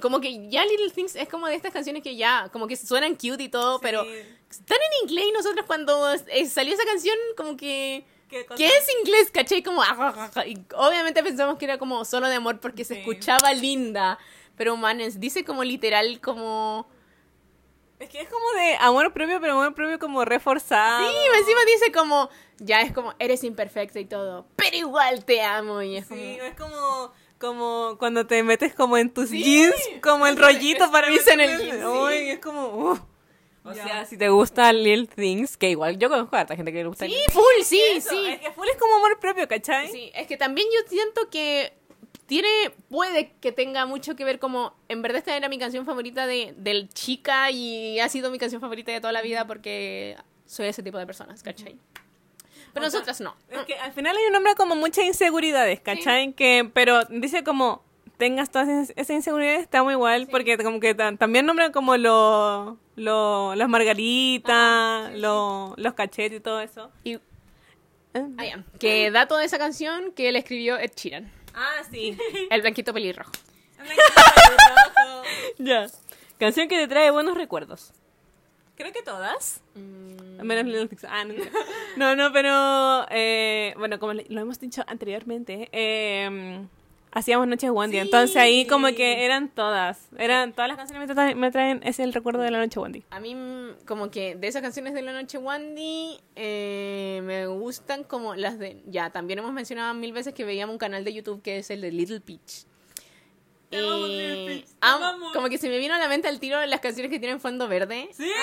Como 0.00 0.20
que 0.20 0.48
ya 0.48 0.64
Little 0.64 0.90
Things 0.90 1.14
es 1.14 1.28
como 1.28 1.46
de 1.46 1.54
estas 1.54 1.72
canciones 1.72 2.02
que 2.02 2.16
ya, 2.16 2.48
como 2.52 2.66
que 2.66 2.76
suenan 2.76 3.14
cute 3.14 3.44
y 3.44 3.48
todo, 3.48 3.78
pero 3.80 4.04
están 4.50 4.78
en 4.78 5.08
inglés 5.08 5.26
y 5.28 5.32
nosotros 5.32 5.64
cuando 5.66 6.12
eh, 6.12 6.46
salió 6.46 6.74
esa 6.74 6.84
canción, 6.84 7.16
como 7.36 7.56
que... 7.56 8.04
¿Qué 8.28 8.66
es 8.66 8.86
inglés? 9.00 9.30
¿Cachai? 9.32 9.62
Como... 9.62 9.82
ah, 9.82 10.30
Y 10.46 10.58
obviamente 10.74 11.22
pensamos 11.22 11.56
que 11.56 11.66
era 11.66 11.78
como 11.78 12.04
solo 12.04 12.28
de 12.28 12.34
amor 12.34 12.58
porque 12.58 12.84
se 12.84 12.98
escuchaba 12.98 13.52
linda. 13.52 14.18
Pero 14.56 14.76
manes, 14.76 15.20
dice 15.20 15.44
como 15.44 15.62
literal 15.62 16.20
como... 16.20 16.88
Es 18.00 18.10
que 18.10 18.20
es 18.20 18.28
como 18.28 18.44
de 18.52 18.76
amor 18.80 19.12
propio, 19.12 19.40
pero 19.40 19.52
amor 19.52 19.74
propio 19.74 19.98
como 20.00 20.24
reforzado. 20.24 21.08
Sí, 21.08 21.16
encima 21.38 21.60
dice 21.66 21.92
como... 21.92 22.28
Ya 22.58 22.80
es 22.80 22.92
como, 22.92 23.14
eres 23.18 23.44
imperfecta 23.44 24.00
y 24.00 24.04
todo. 24.04 24.46
Pero 24.56 24.76
igual 24.76 25.24
te 25.24 25.42
amo. 25.42 25.82
Y 25.82 25.96
es 25.96 26.06
como... 26.06 26.20
Sí, 26.20 26.38
es 26.40 26.54
como, 26.56 27.12
como 27.44 27.96
cuando 27.98 28.26
te 28.26 28.42
metes 28.42 28.74
como 28.74 28.96
en 28.96 29.10
tus 29.12 29.28
Sí. 29.30 29.42
jeans, 29.42 29.74
como 30.02 30.26
el 30.26 30.36
rollito 30.36 30.84
Es- 30.84 30.90
para 30.90 31.08
es 31.08 31.26
en 31.26 31.40
el 31.40 31.58
sí. 31.60 32.28
Es 32.30 32.38
como... 32.38 32.66
uh. 32.68 32.98
O 33.66 33.72
sea, 33.72 34.04
si 34.04 34.18
te 34.18 34.28
gusta 34.28 34.70
Little 34.74 35.06
Things, 35.06 35.56
que 35.56 35.70
igual 35.70 35.98
yo 35.98 36.10
conozco 36.10 36.36
a 36.36 36.40
harta 36.40 36.54
gente 36.54 36.70
que 36.70 36.78
le 36.82 36.86
gusta 36.86 37.06
Sí, 37.06 37.12
Little 37.12 37.32
full, 37.32 37.62
sí, 37.64 37.80
sí. 38.00 38.26
Es 38.28 38.40
que 38.40 38.50
full 38.52 38.68
es 38.68 38.76
como 38.76 38.94
amor 38.96 39.18
propio, 39.18 39.48
¿cachai? 39.48 39.90
Sí, 39.90 40.10
es 40.14 40.26
que 40.26 40.36
también 40.36 40.66
yo 40.74 40.86
siento 40.88 41.30
que 41.30 41.72
tiene, 42.26 42.48
puede 42.90 43.32
que 43.40 43.52
tenga 43.52 43.86
mucho 43.86 44.16
que 44.16 44.24
ver 44.24 44.38
como, 44.38 44.74
en 44.88 45.00
verdad 45.00 45.18
esta 45.18 45.34
era 45.36 45.48
mi 45.48 45.58
canción 45.58 45.86
favorita 45.86 46.26
de, 46.26 46.54
del 46.58 46.90
chica 46.90 47.50
y 47.50 47.98
ha 48.00 48.08
sido 48.10 48.30
mi 48.30 48.38
canción 48.38 48.60
favorita 48.60 48.92
de 48.92 49.00
toda 49.00 49.12
la 49.14 49.22
vida 49.22 49.46
porque 49.46 50.16
soy 50.46 50.66
ese 50.66 50.82
tipo 50.82 50.98
de 50.98 51.06
personas, 51.06 51.42
¿cachai? 51.42 51.78
Pero 52.74 52.86
O 52.86 52.90
sea, 52.90 53.00
nosotras 53.00 53.20
no. 53.20 53.34
Es 53.50 53.64
que 53.66 53.74
al 53.76 53.92
final 53.92 54.16
hay 54.16 54.24
un 54.28 54.34
hombre 54.36 54.54
con 54.56 54.68
muchas 54.78 55.04
inseguridades, 55.04 55.80
¿cachai? 55.80 56.32
Que, 56.34 56.68
pero 56.74 57.04
dice 57.04 57.44
como 57.44 57.82
tengas 58.18 58.50
todas 58.50 58.68
es- 58.68 58.90
esas 58.96 59.10
inseguridades, 59.16 59.60
estamos 59.62 59.92
igual, 59.92 60.28
porque 60.30 60.56
como 60.58 60.80
que 60.80 60.94
ta- 60.94 61.16
también 61.16 61.46
nombra 61.46 61.72
como 61.72 61.96
lo, 61.96 62.78
lo, 62.96 63.54
las 63.54 63.68
margaritas, 63.68 65.12
lo- 65.14 65.74
los 65.76 65.94
cachetes 65.94 66.38
y 66.38 66.42
todo 66.42 66.60
eso. 66.60 66.90
Y, 67.04 67.18
ah, 68.14 68.62
que 68.78 69.10
dato 69.10 69.36
de 69.36 69.44
esa 69.46 69.58
canción 69.58 70.12
que 70.12 70.28
él 70.28 70.36
escribió 70.36 70.76
Ed 70.78 70.92
Sheeran, 70.96 71.30
Ah, 71.54 71.82
sí. 71.90 72.16
el 72.50 72.60
blanquito 72.60 72.92
pelirrojo. 72.92 73.30
ya. 75.58 75.86
Canción 76.38 76.68
que 76.68 76.76
te 76.78 76.88
trae 76.88 77.10
buenos 77.10 77.36
recuerdos. 77.36 77.92
Creo 78.76 78.92
que 78.92 79.02
todas. 79.02 79.60
Menos 79.74 80.64
Little 80.64 80.88
Things. 80.88 81.04
Ah, 81.04 81.24
no, 81.24 81.34
no, 81.96 82.16
no, 82.16 82.32
pero 82.32 83.06
eh, 83.10 83.74
bueno, 83.78 83.98
como 83.98 84.14
lo 84.14 84.40
hemos 84.40 84.58
dicho 84.58 84.82
anteriormente, 84.86 85.68
eh, 85.72 86.66
hacíamos 87.14 87.46
noches 87.46 87.70
Wandy, 87.70 87.98
entonces 87.98 88.36
ahí 88.36 88.66
como 88.66 88.88
que 88.88 89.24
eran 89.24 89.48
todas, 89.48 90.08
eran 90.18 90.52
todas 90.52 90.68
las 90.68 90.76
canciones 90.76 91.08
me 91.08 91.14
traen, 91.14 91.38
me 91.38 91.50
traen 91.52 91.80
es 91.84 92.00
el 92.00 92.12
recuerdo 92.12 92.42
de 92.42 92.50
la 92.50 92.58
noche 92.58 92.80
Wandy. 92.80 93.04
A 93.10 93.20
mí, 93.20 93.34
mm, 93.34 93.86
como 93.86 94.10
que 94.10 94.34
de 94.34 94.48
esas 94.48 94.60
canciones 94.60 94.92
de 94.92 95.02
la 95.02 95.12
noche 95.12 95.38
Wandy, 95.38 96.18
eh, 96.34 97.20
me 97.24 97.46
gustan 97.46 98.02
como 98.02 98.34
las 98.34 98.58
de. 98.58 98.82
Ya, 98.86 99.10
también 99.10 99.38
hemos 99.38 99.52
mencionado 99.52 99.94
mil 99.94 100.12
veces 100.12 100.34
que 100.34 100.44
veíamos 100.44 100.74
un 100.74 100.78
canal 100.78 101.04
de 101.04 101.14
YouTube 101.14 101.42
que 101.42 101.58
es 101.58 101.70
el 101.70 101.80
de 101.80 101.92
Little 101.92 102.20
Peach. 102.20 102.66
Te 103.70 103.78
te 103.78 104.64
como 105.32 105.48
que 105.48 105.58
se 105.58 105.68
me 105.68 105.78
vino 105.78 105.94
a 105.94 105.98
la 105.98 106.08
mente 106.08 106.28
al 106.28 106.38
tiro 106.38 106.64
las 106.66 106.80
canciones 106.80 107.10
que 107.10 107.18
tienen 107.18 107.40
fondo 107.40 107.68
verde. 107.68 108.08
Sí. 108.12 108.30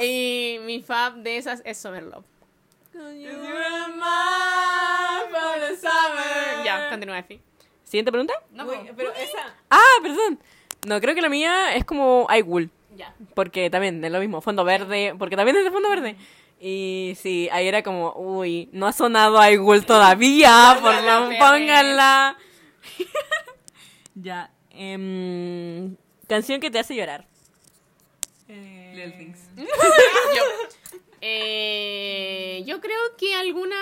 Y 0.00 0.58
mi 0.62 0.82
fab 0.82 1.14
de 1.14 1.36
esas 1.36 1.62
es 1.64 1.78
Summer 1.78 2.02
Love. 2.02 2.24
Ya, 6.64 6.88
continúa, 6.90 7.18
Efi. 7.18 7.40
Siguiente 7.84 8.10
pregunta. 8.10 8.34
No, 8.50 8.64
Uy, 8.64 8.76
pero 8.96 9.12
esa. 9.14 9.54
Ah, 9.70 9.82
perdón. 10.02 10.40
No, 10.86 11.00
creo 11.00 11.14
que 11.14 11.22
la 11.22 11.28
mía 11.28 11.74
es 11.76 11.84
como 11.84 12.26
I 12.34 12.42
Will. 12.42 12.70
Ya. 12.96 13.14
Porque 13.34 13.70
también 13.70 14.04
es 14.04 14.10
lo 14.10 14.20
mismo, 14.20 14.40
fondo 14.40 14.64
verde, 14.64 15.14
porque 15.18 15.36
también 15.36 15.56
es 15.56 15.64
de 15.64 15.70
fondo 15.70 15.88
verde. 15.88 16.16
Y 16.60 17.14
sí, 17.20 17.48
ahí 17.52 17.68
era 17.68 17.82
como, 17.82 18.12
uy, 18.16 18.68
no 18.72 18.86
ha 18.86 18.92
sonado 18.92 19.38
I 19.48 19.58
Will 19.58 19.84
todavía, 19.84 20.78
por 20.82 20.94
Ferre. 20.94 21.38
pónganla. 21.38 22.36
ya. 24.14 24.50
em, 24.70 25.96
canción 26.28 26.60
que 26.60 26.70
te 26.70 26.78
hace 26.78 26.94
llorar. 26.94 27.26
Little 28.48 29.12
Things. 29.12 29.38
yo, 29.56 30.42
eh, 31.20 32.62
yo 32.66 32.80
creo 32.80 32.98
que 33.18 33.34
alguna. 33.34 33.76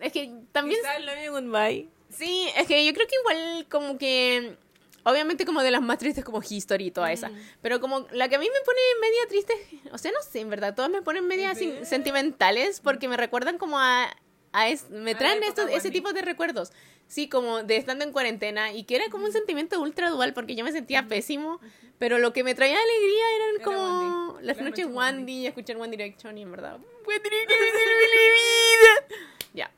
Es 0.00 0.12
que 0.12 0.32
también. 0.52 0.80
Love 1.04 1.24
You 1.24 1.32
Goodbye. 1.32 1.88
Sí, 2.10 2.48
es 2.56 2.66
que 2.66 2.84
yo 2.86 2.92
creo 2.94 3.06
que 3.06 3.14
igual 3.20 3.66
como 3.68 3.98
que... 3.98 4.56
Obviamente 5.04 5.44
como 5.44 5.62
de 5.62 5.70
las 5.70 5.82
más 5.82 5.98
tristes 5.98 6.24
como 6.24 6.40
History 6.42 6.86
y 6.86 6.90
toda 6.90 7.12
esa. 7.12 7.30
Pero 7.62 7.80
como 7.80 8.08
la 8.10 8.28
que 8.28 8.36
a 8.36 8.38
mí 8.38 8.48
me 8.52 8.60
pone 8.64 8.80
media 9.00 9.20
triste... 9.28 9.52
O 9.92 9.98
sea, 9.98 10.10
no 10.10 10.18
sé, 10.22 10.40
en 10.40 10.48
verdad. 10.50 10.74
Todas 10.74 10.90
me 10.90 11.02
ponen 11.02 11.28
media 11.28 11.54
sin- 11.54 11.84
sentimentales 11.86 12.80
porque 12.80 13.06
me 13.08 13.16
recuerdan 13.16 13.58
como 13.58 13.78
a... 13.78 14.08
a 14.52 14.68
es- 14.68 14.88
me 14.90 15.12
la 15.12 15.18
traen 15.18 15.42
estos, 15.42 15.68
ese 15.70 15.90
tipo 15.90 16.12
de 16.12 16.22
recuerdos. 16.22 16.72
Sí, 17.08 17.28
como 17.28 17.62
de 17.62 17.76
estando 17.76 18.04
en 18.04 18.12
cuarentena 18.12 18.72
y 18.72 18.82
que 18.84 18.96
era 18.96 19.08
como 19.10 19.26
un 19.26 19.32
sentimiento 19.32 19.80
ultra 19.80 20.10
dual 20.10 20.34
porque 20.34 20.56
yo 20.56 20.64
me 20.64 20.72
sentía 20.72 21.06
pésimo. 21.06 21.60
Pero 21.98 22.18
lo 22.18 22.34
que 22.34 22.44
me 22.44 22.54
traía 22.54 22.76
alegría 22.76 23.24
eran 23.36 23.54
Era 23.54 23.64
como 23.64 24.28
Wendy. 24.32 24.46
las 24.46 24.56
Las 24.58 24.66
noches 24.66 24.84
noches 24.86 24.96
Wandy 24.96 25.32
y 25.32 25.46
escuchar 25.46 25.76
One 25.78 25.88
Direction 25.96 26.36
y 26.36 26.42
en 26.42 26.50
verdad... 26.50 26.74
One 26.74 27.18
Direction 27.22 27.58
es 27.58 27.74
mi 27.74 28.18
vida. 28.18 29.20
Ya. 29.54 29.70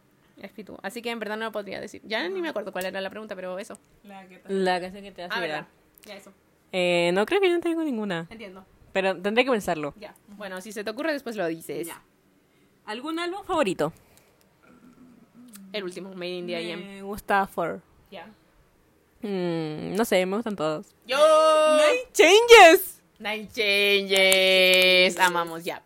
Es 0.42 0.64
tú. 0.64 0.76
Así 0.82 1.00
que 1.00 1.10
en 1.10 1.20
verdad 1.20 1.36
no 1.36 1.44
lo 1.44 1.52
podría 1.52 1.80
decir. 1.80 2.00
Ya 2.04 2.28
ni 2.28 2.40
me 2.42 2.48
acuerdo 2.48 2.72
cuál 2.72 2.86
era 2.86 3.00
la 3.00 3.10
pregunta, 3.10 3.36
pero 3.36 3.56
eso. 3.60 3.78
La 4.48 4.80
canción 4.80 5.04
que 5.04 5.12
te 5.12 5.22
hace 5.22 5.34
Ah, 5.36 5.40
verdad. 5.40 5.66
Ya 6.06 6.16
eso. 6.16 6.32
Eh, 6.72 7.10
no 7.14 7.24
creo 7.24 7.40
que 7.40 7.48
yo 7.48 7.54
no 7.54 7.60
tengo 7.60 7.82
ninguna, 7.84 8.26
Entiendo. 8.30 8.64
pero 8.92 9.16
tendré 9.20 9.44
que 9.44 9.50
pensarlo. 9.52 9.94
Ya. 9.96 10.14
Bueno, 10.36 10.60
si 10.60 10.72
se 10.72 10.82
te 10.84 10.90
ocurre 10.90 11.12
después 11.12 11.36
lo 11.36 11.46
dices. 11.46 11.86
Ya. 11.86 12.02
¿Algún 12.84 13.18
álbum 13.20 13.44
favorito? 13.44 13.92
El 15.78 15.84
último, 15.84 16.12
Made 16.14 16.38
in 16.38 16.46
the 16.46 16.60
IM. 16.60 16.86
Me 16.86 17.02
gusta 17.02 17.46
For. 17.46 17.80
Ya. 18.10 18.26
Mm, 19.22 19.94
no 19.94 20.04
sé, 20.04 20.24
me 20.26 20.36
gustan 20.36 20.56
todos. 20.56 20.86
Yo. 21.06 21.18
Changes. 22.12 23.00
Night 23.18 23.52
Changes. 23.52 25.18
Amamos, 25.18 25.64
ya. 25.64 25.82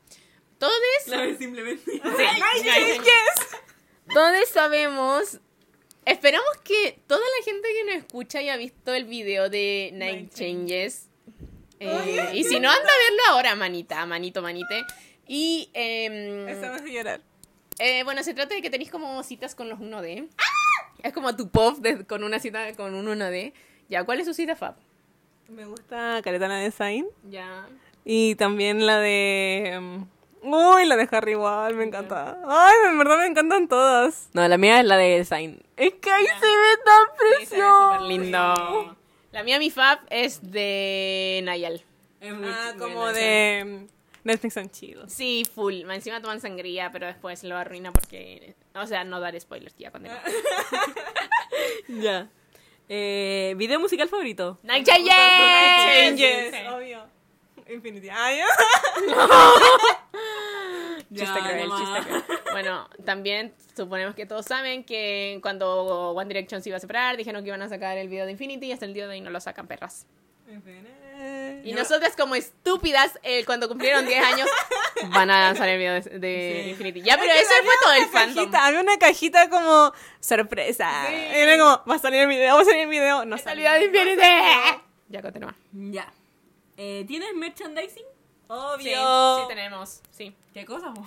Todos, 0.58 0.72
simplemente. 1.38 1.82
Sí, 1.90 2.00
Night 2.04 2.64
Changes. 2.64 3.58
todos 4.12 4.48
sabemos. 4.48 5.40
Esperamos 6.04 6.50
que 6.64 6.98
toda 7.06 7.20
la 7.20 7.44
gente 7.44 7.68
que 7.68 7.84
nos 7.84 7.94
escucha 8.04 8.38
haya 8.38 8.56
visto 8.56 8.94
el 8.94 9.04
video 9.04 9.48
de 9.48 9.90
Night, 9.92 10.14
Night 10.14 10.34
Changes. 10.34 11.08
Eh, 11.80 12.30
y 12.34 12.44
si 12.44 12.60
no, 12.60 12.70
anda 12.70 12.82
a 12.88 13.10
verlo 13.10 13.22
ahora, 13.28 13.54
manita, 13.54 14.04
manito, 14.06 14.40
manite. 14.40 14.82
Y 15.26 15.70
Esa 15.74 16.70
me 16.70 16.76
hace 16.76 16.92
llorar. 16.92 17.20
Eh, 17.84 18.04
bueno, 18.04 18.22
se 18.22 18.32
trata 18.32 18.54
de 18.54 18.62
que 18.62 18.70
tenéis 18.70 18.90
como 18.90 19.20
citas 19.24 19.54
con 19.56 19.68
los 19.68 19.80
1D. 19.80 20.28
Es 21.02 21.12
como 21.12 21.34
tu 21.34 21.48
pop 21.48 21.78
de- 21.78 22.04
con 22.06 22.22
una 22.22 22.38
cita 22.38 22.72
con 22.76 22.94
un 22.94 23.08
1D. 23.08 23.52
Ya, 23.88 24.04
¿cuál 24.04 24.20
es 24.20 24.26
su 24.26 24.34
cita 24.34 24.54
Fab? 24.54 24.76
Me 25.48 25.64
gusta 25.64 26.20
Caretana 26.22 26.60
Design. 26.60 27.06
Ya. 27.28 27.66
Y 28.04 28.36
también 28.36 28.86
la 28.86 28.98
de. 29.00 29.78
mm, 29.80 30.04
Uy, 30.44 30.86
la 30.86 30.96
de 30.96 31.08
Harry 31.10 31.32
igual, 31.32 31.74
me 31.74 31.84
encanta. 31.84 32.38
Ay, 32.46 32.74
en 32.88 32.98
verdad 32.98 33.18
me 33.18 33.26
encantan 33.26 33.66
todas. 33.68 34.28
No, 34.32 34.46
la 34.46 34.58
mía 34.58 34.80
es 34.80 34.86
la 34.86 34.96
de 34.96 35.18
Design. 35.18 35.60
Es 35.76 35.94
que 35.94 36.10
ahí 36.10 36.26
se 36.26 36.46
ve 36.46 36.82
tan 36.84 37.16
precioso. 37.18 37.92
súper 37.94 38.00
lindo. 38.02 38.96
La 39.32 39.42
mía, 39.44 39.58
mi 39.58 39.70
fab, 39.70 39.98
es 40.10 40.40
de 40.52 41.40
Nayal. 41.44 41.84
Ah, 42.22 42.74
como 42.78 43.06
de 43.12 43.86
Netflix 44.24 44.56
and 44.56 44.70
chill. 44.70 45.08
Sí, 45.08 45.44
full. 45.44 45.82
Encima 45.90 46.20
toman 46.20 46.40
sangría, 46.40 46.90
pero 46.92 47.06
después 47.06 47.42
lo 47.44 47.56
arruina 47.56 47.92
porque... 47.92 48.54
O 48.74 48.86
sea, 48.86 49.04
no 49.04 49.20
dar 49.20 49.38
spoilers 49.40 49.76
ya. 49.76 49.90
Cuando... 49.90 50.10
ya. 51.88 52.28
Eh, 52.88 53.54
¿Video 53.56 53.80
musical 53.80 54.08
favorito? 54.08 54.58
Night 54.62 54.86
Changes. 54.86 55.06
Night 55.08 56.18
Changes, 56.18 56.68
obvio. 56.68 57.06
Infinity. 57.68 58.08
Ah, 58.10 58.32
ya. 58.36 58.46
chiste 61.14 61.40
cruel, 61.40 61.70
chiste 61.70 62.00
cruel. 62.08 62.22
Bueno, 62.52 62.88
también 63.04 63.54
suponemos 63.74 64.14
que 64.14 64.26
todos 64.26 64.46
saben 64.46 64.84
que 64.84 65.38
cuando 65.42 66.10
One 66.10 66.28
Direction 66.28 66.62
se 66.62 66.68
iba 66.68 66.76
a 66.76 66.80
separar, 66.80 67.16
dijeron 67.16 67.42
que 67.42 67.48
iban 67.48 67.62
a 67.62 67.68
sacar 67.68 67.96
el 67.98 68.08
video 68.08 68.26
de 68.26 68.32
Infinity 68.32 68.66
y 68.66 68.72
hasta 68.72 68.84
el 68.84 68.94
día 68.94 69.06
de 69.06 69.14
hoy 69.14 69.20
no 69.20 69.30
lo 69.30 69.40
sacan 69.40 69.66
perras. 69.66 70.06
Y 71.64 71.72
nosotras 71.72 72.14
como 72.16 72.34
estúpidas, 72.34 73.18
eh, 73.22 73.44
cuando 73.44 73.68
cumplieron 73.68 74.06
10 74.06 74.24
años, 74.24 74.48
van 75.10 75.30
a 75.30 75.40
lanzar 75.40 75.68
el 75.68 75.78
video 75.78 75.94
de, 75.94 76.18
de 76.18 76.68
Infinity. 76.70 77.02
Ya, 77.02 77.16
pero 77.18 77.32
eso 77.32 77.50
fue 77.64 77.74
todo 77.82 77.92
el 77.92 78.06
fandom. 78.06 78.54
Había 78.54 78.80
una 78.80 78.98
cajita 78.98 79.48
como 79.48 79.92
sorpresa. 80.20 80.90
Y 81.10 81.36
era 81.36 81.58
como, 81.58 81.84
va 81.88 81.94
a 81.96 81.98
salir 81.98 82.20
el 82.20 82.28
video, 82.28 82.54
va 82.54 82.62
a 82.62 82.64
salir 82.64 82.80
el 82.82 82.88
video. 82.88 83.24
No 83.24 83.38
salió 83.38 83.70
de 83.72 83.84
Infinity. 83.84 84.22
Ya, 85.08 85.22
continúa. 85.22 85.54
Ya. 85.72 86.12
Eh, 86.76 87.04
¿Tienes 87.06 87.34
merchandising? 87.34 88.04
Obvio. 88.48 89.36
Sí, 89.36 89.42
sí 89.42 89.48
tenemos. 89.48 90.00
Sí. 90.10 90.34
¿Qué 90.52 90.64
cosas? 90.64 90.98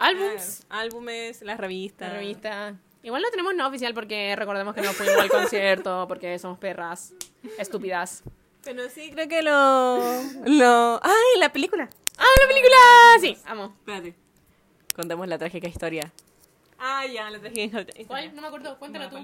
Álbums. 0.00 0.66
álbumes, 0.68 1.42
las 1.42 1.58
revistas. 1.58 2.08
La 2.08 2.18
revista. 2.18 2.74
Igual 3.02 3.22
no 3.22 3.30
tenemos 3.30 3.54
no 3.54 3.66
oficial 3.66 3.94
porque 3.94 4.34
recordemos 4.36 4.74
que 4.74 4.82
no 4.82 4.92
fuimos 4.92 5.16
al 5.18 5.28
concierto 5.28 6.06
porque 6.08 6.38
somos 6.38 6.58
perras 6.58 7.12
estúpidas. 7.58 8.22
Pero 8.68 8.90
sí, 8.90 9.10
creo 9.10 9.26
que 9.28 9.40
lo. 9.40 9.96
lo... 10.44 11.00
¡Ay, 11.02 11.40
la 11.40 11.50
película! 11.50 11.88
¡Ah, 12.18 12.26
la 12.42 12.48
película! 12.48 12.76
Sí, 13.18 13.38
amo. 13.46 13.74
Espérate. 13.78 14.14
Contemos 14.94 15.26
la 15.26 15.38
trágica 15.38 15.66
historia. 15.68 16.12
Ah, 16.78 17.06
ya, 17.06 17.30
la 17.30 17.38
trágica 17.38 17.62
historia. 17.62 17.94
¿Cuál? 18.06 18.36
No 18.36 18.42
me 18.42 18.48
acuerdo. 18.48 18.78
Cuéntala 18.78 19.08
tú. 19.08 19.16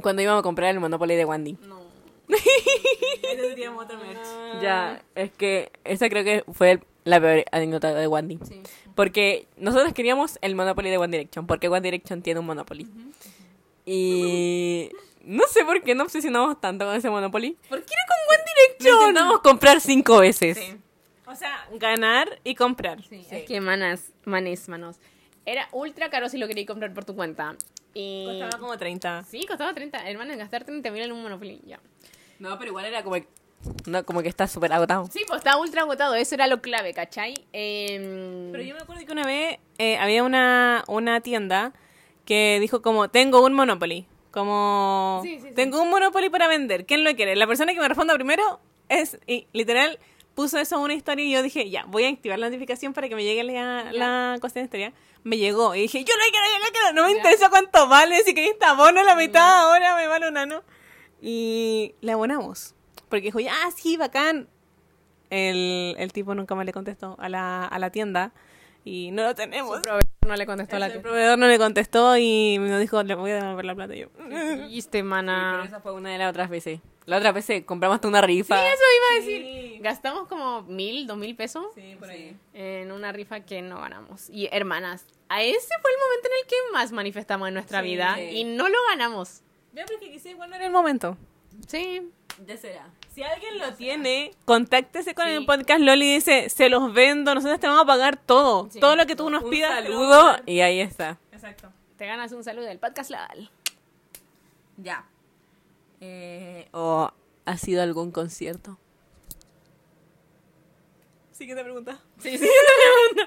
Cuando 0.00 0.22
íbamos 0.22 0.38
a 0.38 0.42
comprar 0.44 0.70
el 0.70 0.78
Monopoly 0.78 1.16
de 1.16 1.24
Wandy. 1.24 1.58
No. 1.62 1.80
otro 3.80 3.98
merch. 3.98 4.62
Ya, 4.62 5.02
es 5.16 5.32
que 5.32 5.72
esa 5.82 6.08
creo 6.08 6.22
que 6.22 6.44
fue 6.52 6.78
la 7.02 7.20
peor 7.20 7.44
anécdota 7.50 7.92
de 7.94 8.06
Wandy. 8.06 8.38
Sí. 8.44 8.62
Porque 8.94 9.48
nosotros 9.56 9.92
queríamos 9.92 10.38
el 10.40 10.54
Monopoly 10.54 10.88
de 10.88 10.98
One 10.98 11.16
Direction, 11.16 11.48
porque 11.48 11.66
One 11.66 11.80
Direction 11.80 12.22
tiene 12.22 12.38
un 12.38 12.46
Monopoly. 12.46 12.86
Y 13.84 14.90
no 15.26 15.44
sé 15.46 15.64
por 15.64 15.82
qué 15.82 15.94
nos 15.94 16.06
obsesionamos 16.06 16.60
tanto 16.60 16.84
con 16.86 16.94
ese 16.94 17.10
Monopoly. 17.10 17.56
¿Por 17.68 17.82
qué 17.82 17.92
era 17.92 18.04
con 18.06 18.34
One 18.34 18.44
Direction? 18.54 18.94
Lo 18.94 19.08
intentamos 19.08 19.40
comprar 19.40 19.80
cinco 19.80 20.18
veces. 20.18 20.56
Sí. 20.58 20.76
O 21.26 21.34
sea, 21.34 21.66
ganar 21.72 22.40
y 22.44 22.54
comprar. 22.54 23.02
Sí, 23.02 23.26
Es 23.30 23.44
que 23.44 23.60
manas, 23.60 24.12
manes, 24.24 24.68
manos. 24.68 24.96
Era 25.46 25.68
ultra 25.72 26.10
caro 26.10 26.28
si 26.28 26.38
lo 26.38 26.46
querías 26.46 26.66
comprar 26.66 26.92
por 26.94 27.04
tu 27.04 27.14
cuenta. 27.14 27.56
Y... 27.92 28.26
Costaba 28.26 28.58
como 28.60 28.76
30. 28.76 29.24
Sí, 29.24 29.44
costaba 29.46 29.74
30. 29.74 30.08
Hermano, 30.08 30.36
gastar 30.36 30.64
30 30.64 30.90
mil 30.90 31.02
en 31.02 31.12
un 31.12 31.22
Monopoly, 31.22 31.60
ya. 31.66 31.80
No, 32.38 32.58
pero 32.58 32.70
igual 32.70 32.84
era 32.86 33.02
como... 33.02 33.16
No, 33.86 34.04
como 34.04 34.20
que 34.22 34.28
está 34.28 34.46
súper 34.46 34.72
agotado. 34.72 35.06
Sí, 35.10 35.24
pues 35.26 35.38
estaba 35.38 35.56
ultra 35.60 35.82
agotado. 35.82 36.14
Eso 36.14 36.34
era 36.34 36.46
lo 36.46 36.60
clave, 36.60 36.92
¿cachai? 36.92 37.34
Eh... 37.52 38.48
Pero 38.52 38.62
yo 38.62 38.74
me 38.74 38.80
acuerdo 38.82 39.04
que 39.06 39.12
una 39.12 39.24
vez 39.24 39.58
eh, 39.78 39.96
había 39.96 40.22
una, 40.22 40.84
una 40.86 41.20
tienda 41.20 41.72
que 42.26 42.58
dijo 42.60 42.82
como, 42.82 43.08
tengo 43.08 43.42
un 43.44 43.54
Monopoly. 43.54 44.06
Como, 44.34 45.20
Sí, 45.22 45.38
sí, 45.40 45.48
sí. 45.48 45.54
tengo 45.54 45.80
un 45.80 45.90
Monopoly 45.90 46.28
para 46.28 46.48
vender. 46.48 46.86
¿Quién 46.86 47.04
lo 47.04 47.14
quiere? 47.14 47.36
La 47.36 47.46
persona 47.46 47.72
que 47.72 47.78
me 47.78 47.86
responda 47.86 48.12
primero 48.14 48.58
es, 48.88 49.16
y 49.28 49.46
literal, 49.52 50.00
puso 50.34 50.58
eso 50.58 50.74
en 50.74 50.82
una 50.82 50.94
historia 50.94 51.24
y 51.24 51.30
yo 51.30 51.40
dije, 51.40 51.70
ya, 51.70 51.84
voy 51.86 52.04
a 52.04 52.08
activar 52.08 52.40
la 52.40 52.46
notificación 52.48 52.92
para 52.94 53.08
que 53.08 53.14
me 53.14 53.22
llegue 53.22 53.44
la, 53.44 53.92
la 53.92 54.36
cuestión 54.40 54.64
de 54.64 54.66
historia. 54.66 54.92
Me 55.22 55.38
llegó 55.38 55.74
y 55.76 55.82
dije, 55.82 56.02
yo 56.02 56.12
lo 56.16 56.24
quiero, 56.32 56.46
yo 56.52 56.66
lo 56.66 56.72
quiero. 56.72 56.92
No 56.94 57.02
me 57.04 57.10
Ya. 57.12 57.16
interesa 57.18 57.48
cuánto 57.48 57.86
vale, 57.86 58.18
si 58.24 58.34
queréis 58.34 58.54
esta 58.54 58.70
abono 58.70 59.04
la 59.04 59.14
mitad 59.14 59.60
ahora, 59.60 59.94
me 59.94 60.08
vale 60.08 60.28
un 60.28 60.36
ano. 60.36 60.62
Y 61.22 61.94
le 62.00 62.10
abonamos. 62.12 62.74
Porque 63.08 63.26
dijo, 63.26 63.38
ya, 63.38 63.54
sí, 63.76 63.96
bacán. 63.96 64.48
El, 65.30 65.94
el 65.98 66.12
tipo 66.12 66.34
nunca 66.34 66.54
más 66.56 66.66
le 66.66 66.72
contestó 66.72 67.16
a 67.20 67.28
la, 67.28 67.64
a 67.66 67.78
la 67.78 67.90
tienda 67.90 68.32
y 68.84 69.10
no 69.10 69.22
lo 69.22 69.34
tenemos. 69.34 69.76
Su 69.76 69.82
proveedor 69.82 70.04
no 70.26 70.36
le 70.36 70.46
contestó 70.46 70.78
la 70.78 70.86
El 70.86 71.00
proveedor 71.00 71.38
no 71.38 71.46
le 71.48 71.58
contestó 71.58 72.16
y 72.16 72.58
me 72.60 72.78
dijo, 72.78 73.02
le 73.02 73.14
voy 73.14 73.30
a 73.30 73.36
devolver 73.36 73.64
la 73.64 73.74
plata 73.74 73.94
y 73.94 74.00
yo. 74.00 74.08
Triste, 74.68 75.02
mana. 75.02 75.52
pero 75.56 75.64
esa 75.64 75.80
fue 75.80 75.92
una 75.92 76.10
de 76.10 76.18
las 76.18 76.30
otras 76.30 76.48
veces. 76.50 76.80
La 77.06 77.18
otra 77.18 77.32
vez 77.32 77.46
compramos 77.66 77.96
hasta 77.96 78.08
una 78.08 78.20
rifa. 78.22 78.56
Sí, 78.58 78.64
eso 78.66 78.82
iba 78.96 79.06
a 79.10 79.20
decir. 79.20 79.42
Sí. 79.42 79.78
Gastamos 79.82 80.26
como 80.26 80.62
mil, 80.62 81.06
dos 81.06 81.18
mil 81.18 81.36
pesos 81.36 81.66
Sí, 81.74 81.96
por 81.98 82.08
ahí. 82.08 82.34
en 82.54 82.92
una 82.92 83.12
rifa 83.12 83.40
que 83.40 83.60
no 83.60 83.78
ganamos. 83.80 84.30
Y 84.30 84.48
hermanas, 84.52 85.04
a 85.28 85.42
ese 85.42 85.68
fue 85.82 85.90
el 85.90 85.98
momento 85.98 86.28
en 86.28 86.32
el 86.42 86.46
que 86.48 86.56
más 86.72 86.92
manifestamos 86.92 87.48
en 87.48 87.54
nuestra 87.54 87.80
Sí. 87.82 87.86
vida 87.88 88.20
y 88.22 88.44
no 88.44 88.68
lo 88.70 88.78
ganamos. 88.88 89.42
Ya, 89.74 89.84
porque 89.84 90.10
quizás 90.10 90.26
igual 90.32 90.48
no 90.50 90.56
era 90.56 90.64
el 90.66 90.72
momento. 90.72 91.16
Sí. 91.66 92.10
Ya 92.46 92.56
será. 92.56 92.86
Si 93.14 93.22
alguien 93.22 93.58
lo 93.58 93.72
tiene, 93.74 94.32
contáctese 94.44 95.14
con 95.14 95.26
Sí. 95.26 95.32
el 95.32 95.46
podcast 95.46 95.80
Loli 95.80 96.10
y 96.10 96.14
dice, 96.14 96.48
se 96.48 96.68
los 96.68 96.92
vendo, 96.92 97.34
nosotros 97.34 97.60
te 97.60 97.68
vamos 97.68 97.84
a 97.84 97.86
pagar 97.86 98.16
todo. 98.16 98.68
Sí. 98.70 98.80
Todo 98.80 98.96
lo 98.96 99.06
que 99.06 99.14
tú 99.14 99.30
nos 99.30 99.44
Un 99.44 99.50
pidas. 99.50 99.72
saludo. 99.72 100.36
Y 100.46 100.60
ahí 100.60 100.80
está. 100.80 101.18
Exacto. 101.32 101.72
Te 101.96 102.06
ganas 102.06 102.32
un 102.32 102.42
saludo 102.42 102.66
del 102.66 102.78
podcast 102.80 103.10
LAL. 103.10 103.50
Ya. 104.78 105.06
Eh, 106.00 106.68
¿O 106.72 107.10
ha 107.44 107.56
sido 107.56 107.82
algún 107.82 108.10
concierto? 108.10 108.78
Siguiente 111.32 111.62
pregunta. 111.62 112.00
Sí, 112.18 112.36
sí. 112.38 112.48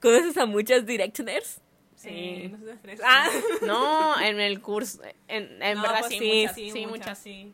¿Conoces 0.00 0.36
a 0.38 0.46
muchas 0.46 0.86
Directioners? 0.86 1.60
Sí. 1.96 2.48
nosotras 2.50 2.78
tres. 2.82 3.00
Ah. 3.04 3.28
No, 3.62 4.18
en 4.20 4.40
el 4.40 4.60
curso. 4.62 5.02
En, 5.28 5.62
en 5.62 5.76
No, 5.76 5.82
verdad 5.82 6.00
pues 6.00 6.12
sí, 6.18 6.40
muchas. 6.42 6.54
Sí, 6.56 6.86
muchas. 6.86 7.18
sí. 7.18 7.52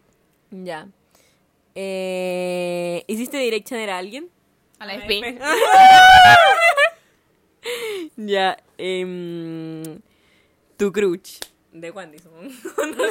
Ya. 0.51 0.89
Eh, 1.75 3.05
¿Hiciste 3.07 3.37
Directioner 3.39 3.91
a 3.91 3.99
alguien? 3.99 4.31
A 4.79 4.87
la 4.87 4.95
SP. 4.95 5.21
Ya. 8.17 8.57
em, 8.79 10.01
tu 10.77 10.93
crush. 10.93 11.41
¿De 11.73 11.91
Wandy 11.91 12.19
supongo? 12.19 12.43
no, 12.49 12.87
no, 12.87 13.05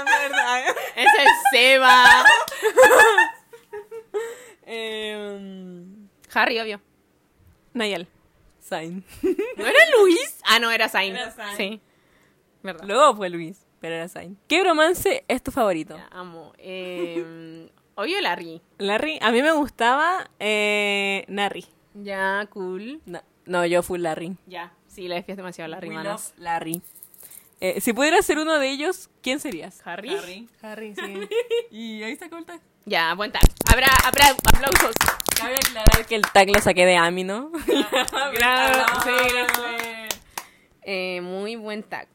es 0.00 0.04
verdad. 0.04 0.64
Es 0.96 1.08
el 1.18 1.28
Seba. 1.52 2.24
Em, 4.72 6.08
Harry, 6.32 6.60
obvio. 6.60 6.80
Nayel. 7.74 8.06
Zayn. 8.62 9.04
¿No 9.56 9.66
era 9.66 9.78
Luis? 9.98 10.38
Ah, 10.44 10.60
no, 10.60 10.70
era 10.70 10.88
Zayn. 10.88 11.16
Sí. 11.56 11.80
¿Verdad? 12.62 12.84
Luego 12.86 13.16
fue 13.16 13.30
Luis, 13.30 13.66
pero 13.80 13.94
era 13.94 14.08
Zayn. 14.08 14.38
¿Qué 14.48 14.60
bromance 14.60 15.24
es 15.28 15.42
tu 15.42 15.50
favorito? 15.50 15.96
Ya, 15.96 16.08
amo. 16.12 16.52
Eh, 16.58 17.68
obvio 17.94 18.20
Larry. 18.20 18.60
Larry. 18.78 19.18
A 19.22 19.30
mí 19.30 19.42
me 19.42 19.52
gustaba 19.52 20.28
eh, 20.38 21.24
Narry. 21.28 21.66
Ya, 21.94 22.46
cool. 22.50 23.00
No, 23.06 23.20
no, 23.46 23.66
yo 23.66 23.82
fui 23.82 23.98
Larry. 23.98 24.36
Ya. 24.46 24.72
Sí, 24.86 25.08
la 25.08 25.16
defies 25.16 25.36
demasiado 25.36 25.68
Larry, 25.70 25.88
We 25.88 25.94
manos. 25.94 26.32
love 26.36 26.38
Larry. 26.44 26.82
Eh, 27.60 27.80
si 27.80 27.92
pudieras 27.92 28.24
ser 28.24 28.38
uno 28.38 28.58
de 28.58 28.70
ellos, 28.70 29.10
¿quién 29.22 29.38
serías? 29.38 29.80
¿Harry? 29.86 30.14
Harry. 30.16 30.48
Harry, 30.62 30.94
sí. 30.94 31.28
y 31.70 32.02
ahí 32.02 32.12
está 32.12 32.26
el 32.26 32.44
tag. 32.44 32.60
Ya, 32.86 33.12
buen 33.14 33.30
tag. 33.30 33.42
Habrá, 33.70 33.88
habrá 34.04 34.30
aplausos. 34.30 34.94
Cabe 35.36 35.56
aclarar 35.56 36.06
que 36.06 36.14
el 36.16 36.22
tag 36.22 36.48
lo 36.50 36.60
saqué 36.60 36.86
de 36.86 36.96
Ami, 36.96 37.24
¿no? 37.24 37.52
Claro, 38.36 38.86
sí, 39.04 39.10
Eh, 40.82 41.20
muy 41.22 41.56
buen 41.56 41.82
tag. 41.82 42.08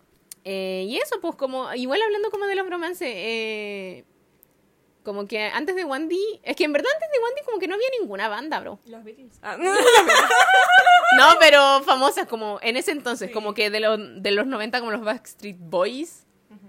Eh, 0.46 0.86
y 0.88 0.98
eso, 0.98 1.20
pues, 1.22 1.36
como, 1.36 1.74
igual 1.74 2.02
hablando 2.02 2.30
como 2.30 2.46
de 2.46 2.56
los 2.56 2.70
romances, 2.70 3.10
eh, 3.12 4.06
como 5.04 5.28
que 5.28 5.44
antes 5.44 5.76
de 5.76 5.84
Wandy, 5.86 6.42
es 6.44 6.56
que 6.56 6.64
en 6.66 6.74
verdad 6.74 6.92
antes 6.94 7.10
de 7.12 7.20
Wandy 7.20 7.42
como 7.46 7.60
que 7.60 7.68
no 7.68 7.76
había 7.76 7.88
ninguna 8.00 8.28
banda, 8.28 8.60
bro. 8.60 8.80
Los 8.86 9.04
Beatles. 9.04 9.40
No, 11.18 11.38
pero 11.40 11.82
famosas 11.84 12.28
como 12.28 12.60
en 12.62 12.76
ese 12.76 12.92
entonces, 12.92 13.32
como 13.32 13.54
que 13.54 13.70
de, 13.70 13.80
los 13.80 14.00
de 14.22 14.32
los 14.32 14.48
90 14.48 14.80
como 14.80 14.92
los 14.92 15.02
Backstreet 15.02 15.56
Boys. 15.60 16.26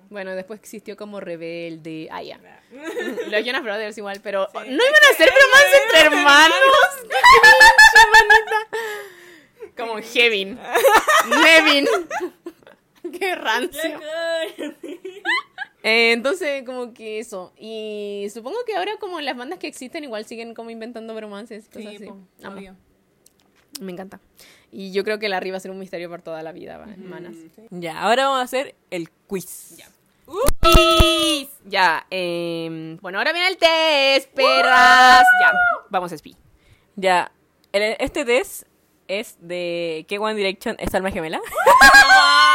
Bueno, 0.09 0.37
después 0.37 0.61
existió 0.61 0.97
como 0.97 1.19
Rebelde. 1.19 2.09
Ah, 2.12 2.23
ya. 2.23 2.39
Los 3.29 3.45
Jonas 3.45 3.62
Brothers 3.62 3.99
igual, 3.99 4.21
pero 4.23 4.49
no 4.55 4.61
iban 4.62 4.79
a 4.79 5.12
hacer 5.12 5.29
romance 5.29 5.77
entre 5.85 6.01
hermanos. 6.07 6.59
Como 9.77 9.97
Kevin. 10.12 10.61
Nevin. 11.43 11.89
Qué 13.19 13.35
rancio. 13.35 13.83
Eh, 15.83 16.11
entonces, 16.12 16.64
como 16.64 16.92
que 16.92 17.21
eso. 17.21 17.53
Y 17.57 18.27
supongo 18.35 18.57
que 18.66 18.75
ahora 18.75 18.97
como 18.99 19.21
las 19.21 19.37
bandas 19.37 19.61
que 19.61 19.69
existen 19.69 20.03
igual 20.03 20.25
siguen 20.25 20.53
como 20.53 20.71
inventando 20.71 21.14
bromances 21.14 21.66
cosas 21.69 21.83
Sí, 21.90 21.97
así. 21.97 22.07
po, 22.07 22.19
Amo. 22.42 22.57
obvio. 22.57 22.77
Me 23.81 23.92
encanta. 23.92 24.19
Y 24.73 24.90
yo 24.90 25.05
creo 25.05 25.21
que 25.21 25.29
la 25.29 25.37
arriba 25.37 25.55
va 25.55 25.57
a 25.59 25.61
ser 25.61 25.71
un 25.71 25.79
misterio 25.79 26.09
por 26.11 26.23
toda 26.23 26.42
la 26.42 26.51
vida, 26.51 26.77
va- 26.79 26.88
manas. 26.97 27.37
Ya, 27.71 28.01
ahora 28.01 28.25
vamos 28.25 28.40
a 28.40 28.42
hacer 28.42 28.75
el 28.90 29.11
quiz. 29.29 29.77
Ya. 29.77 29.87
Quiz. 30.27 31.51
Ya, 31.66 32.05
em, 32.11 32.97
bueno, 32.97 33.19
ahora 33.19 33.33
viene 33.33 33.47
el 33.47 33.57
test, 33.57 34.29
perras. 34.35 35.25
Ya, 35.40 35.53
vamos, 35.90 36.11
Spi. 36.11 36.35
Ya, 36.97 37.31
el- 37.73 37.95
este 38.01 38.25
test 38.25 38.64
es 39.07 39.37
de 39.40 40.05
¿Qué 40.09 40.19
One 40.19 40.35
Direction 40.35 40.75
es 40.81 40.92
alma 40.97 41.12
gemela? 41.12 41.40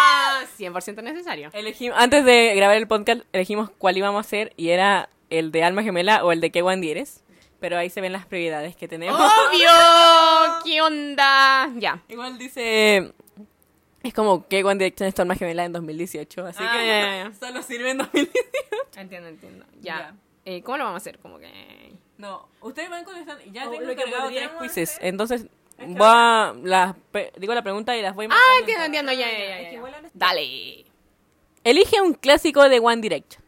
100% 0.61 1.01
necesario. 1.03 1.49
Elegimos, 1.53 1.97
antes 1.99 2.23
de 2.25 2.53
grabar 2.55 2.77
el 2.77 2.87
podcast, 2.87 3.21
elegimos 3.33 3.69
cuál 3.77 3.97
íbamos 3.97 4.19
a 4.19 4.27
hacer 4.27 4.53
y 4.57 4.69
era 4.69 5.09
el 5.29 5.51
de 5.51 5.63
alma 5.63 5.83
gemela 5.83 6.23
o 6.25 6.31
el 6.31 6.41
de 6.41 6.51
¿Qué 6.51 6.61
One 6.61 6.89
eres? 6.89 7.23
Pero 7.59 7.77
ahí 7.77 7.89
se 7.89 8.01
ven 8.01 8.11
las 8.11 8.25
prioridades 8.25 8.75
que 8.75 8.87
tenemos. 8.87 9.19
¡Obvio! 9.19 9.69
¿Qué 10.65 10.81
onda? 10.81 11.69
Ya. 11.75 12.01
Igual 12.09 12.37
dice. 12.37 13.13
Es 14.03 14.13
como 14.15 14.47
que 14.47 14.63
One 14.63 14.79
Direction 14.79 15.07
es 15.07 15.13
tu 15.13 15.21
alma 15.21 15.35
gemela 15.35 15.63
en 15.63 15.73
2018, 15.73 16.47
así 16.47 16.59
Ah, 16.61 16.71
que 16.79 16.87
ya, 16.87 16.99
ya, 17.01 17.29
ya. 17.29 17.33
solo 17.39 17.61
sirve 17.61 17.91
en 17.91 17.99
2018. 17.99 18.35
Entiendo, 18.97 19.29
entiendo. 19.29 19.65
Ya. 19.79 19.97
Ya. 19.99 20.15
Eh, 20.45 20.63
¿Cómo 20.63 20.79
lo 20.79 20.85
vamos 20.85 21.01
a 21.01 21.03
hacer? 21.03 21.19
Como 21.19 21.37
que... 21.37 21.93
No, 22.17 22.47
ustedes 22.61 22.89
van 22.89 23.03
contestando 23.03 23.43
ya 23.51 23.67
O 23.67 23.71
tengo 23.71 23.83
lo 23.85 23.95
que 23.95 24.03
cargado 24.03 24.29
tres 24.29 24.49
quizzes, 24.59 24.89
hacer- 24.97 25.05
entonces 25.07 25.45
voy 25.87 25.97
a 26.01 26.53
las 26.63 26.95
digo 27.37 27.53
la 27.53 27.61
pregunta 27.63 27.95
y 27.97 28.01
las 28.01 28.15
voy 28.15 28.25
Ah, 28.25 28.29
marcando 28.29 28.59
entiendo, 28.59 28.85
entiendo. 28.85 29.11
Ya, 29.13 29.29
ya, 29.31 29.71
ya, 29.71 30.09
Dale. 30.13 30.85
Elige 31.63 32.01
un 32.01 32.13
clásico 32.13 32.67
de 32.69 32.79
One 32.79 33.01
Direction. 33.01 33.43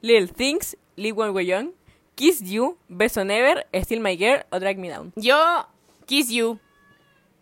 Little 0.00 0.28
Things, 0.28 0.76
Live 0.96 1.12
When 1.12 1.30
We're 1.30 1.46
Young, 1.46 1.70
Kiss 2.14 2.40
You, 2.42 2.76
Beso 2.88 3.24
Never, 3.24 3.66
Still 3.82 4.00
My 4.00 4.16
Girl 4.16 4.44
o 4.50 4.58
Drag 4.60 4.76
Me 4.78 4.88
Down. 4.90 5.12
Yo, 5.16 5.66
Kiss 6.06 6.28
You. 6.30 6.58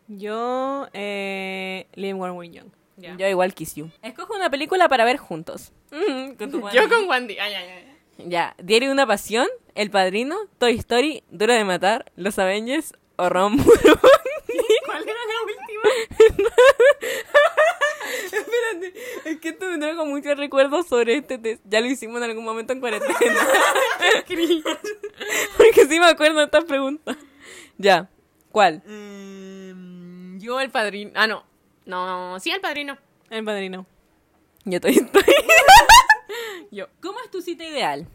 Yo, 0.09 0.89
eh, 0.93 1.87
Live 1.95 2.15
When 2.15 2.33
We're 2.33 2.51
Young. 2.53 2.71
Yo 2.97 3.27
igual 3.29 3.55
Kiss 3.55 3.75
You. 3.77 3.91
Escoge 4.03 4.35
una 4.35 4.51
película 4.51 4.89
para 4.89 5.05
ver 5.05 5.17
juntos. 5.17 5.73
Mm, 5.91 6.33
con 6.35 6.51
tu 6.51 6.69
Yo 6.71 6.89
con 6.89 7.09
Wendy. 7.09 7.39
Ay, 7.39 7.55
ay, 7.55 7.69
ay. 7.69 8.29
Ya, 8.29 8.55
Diario 8.63 8.89
de 8.91 8.93
una 8.93 9.07
Pasión, 9.07 9.49
El 9.75 9.91
Padrino, 9.91 10.37
Toy 10.59 10.75
Story, 10.75 11.23
Duro 11.31 11.55
de 11.55 11.65
Matar, 11.65 12.13
Los 12.17 12.39
Avengers 12.39 12.93
o 13.21 13.29
Ron. 13.29 13.57
¿Cuál 14.87 15.03
era 15.03 15.13
la 15.13 15.43
última? 15.45 15.83
Espérate, 18.25 18.95
es 19.27 19.41
que 19.41 19.49
esto 19.51 19.67
me 19.67 19.79
trae 19.79 19.95
con 19.95 20.09
muchos 20.09 20.37
recuerdos 20.37 20.87
sobre 20.87 21.17
este 21.17 21.39
test. 21.39 21.63
Ya 21.65 21.81
lo 21.81 21.87
hicimos 21.87 22.17
en 22.19 22.31
algún 22.31 22.45
momento 22.45 22.73
en 22.73 22.81
cuarentena. 22.81 23.15
Porque 25.57 25.87
sí 25.87 26.01
me 26.01 26.07
acuerdo 26.07 26.39
de 26.39 26.45
estas 26.47 26.65
preguntas. 26.65 27.17
Ya, 27.77 28.09
¿cuál? 28.51 28.83
Mm, 28.87 30.39
yo 30.39 30.61
el 30.61 30.71
padrino. 30.71 31.13
Ah, 31.15 31.27
no. 31.27 31.45
No, 31.85 32.41
sí, 32.41 32.51
el 32.51 32.61
padrino. 32.61 32.97
El 33.29 33.45
Padrino. 33.45 33.87
Yo 34.65 34.81
Toy 34.81 34.93
Story. 34.93 35.33
Yo. 36.71 36.87
¿Cómo 37.01 37.21
es 37.25 37.31
tu 37.31 37.43
cita 37.43 37.65
ideal? 37.65 38.07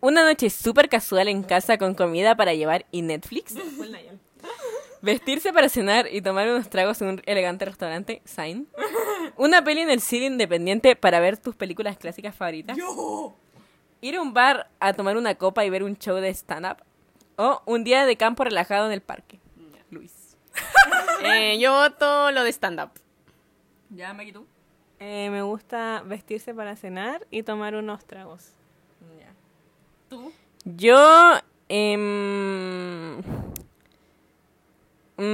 Una 0.00 0.24
noche 0.24 0.50
súper 0.50 0.88
casual 0.88 1.28
en 1.28 1.42
casa 1.42 1.78
con 1.78 1.94
comida 1.94 2.36
para 2.36 2.54
llevar 2.54 2.86
y 2.90 3.02
Netflix. 3.02 3.54
Vestirse 5.02 5.52
para 5.52 5.68
cenar 5.68 6.08
y 6.10 6.20
tomar 6.20 6.48
unos 6.48 6.68
tragos 6.68 7.00
en 7.02 7.08
un 7.08 7.22
elegante 7.26 7.64
restaurante, 7.64 8.22
Sign. 8.24 8.66
Una 9.36 9.62
peli 9.62 9.80
en 9.82 9.90
el 9.90 10.00
cine 10.00 10.26
independiente 10.26 10.96
para 10.96 11.20
ver 11.20 11.36
tus 11.36 11.54
películas 11.54 11.96
clásicas 11.98 12.34
favoritas. 12.34 12.76
Ir 14.00 14.16
a 14.16 14.22
un 14.22 14.32
bar 14.34 14.68
a 14.80 14.94
tomar 14.94 15.16
una 15.16 15.34
copa 15.34 15.64
y 15.64 15.70
ver 15.70 15.82
un 15.82 15.96
show 15.96 16.16
de 16.16 16.30
stand-up. 16.30 16.78
O 17.36 17.62
un 17.66 17.84
día 17.84 18.06
de 18.06 18.16
campo 18.16 18.44
relajado 18.44 18.86
en 18.86 18.92
el 18.92 19.00
parque. 19.02 19.38
Luis. 19.90 20.36
Eh, 21.24 21.58
yo 21.58 21.72
voto 21.72 22.30
lo 22.30 22.44
de 22.44 22.52
stand-up. 22.52 22.90
¿Ya, 23.90 24.12
Maggie, 24.12 24.32
tú? 24.32 24.46
Eh, 25.00 25.28
me 25.30 25.42
gusta 25.42 26.02
vestirse 26.04 26.54
para 26.54 26.76
cenar 26.76 27.26
y 27.30 27.42
tomar 27.42 27.74
unos 27.74 28.04
tragos. 28.04 28.50
Ya. 29.18 29.32
¿Tú? 30.08 30.32
Yo... 30.64 31.40
em, 31.68 33.22
mm, 35.16 35.24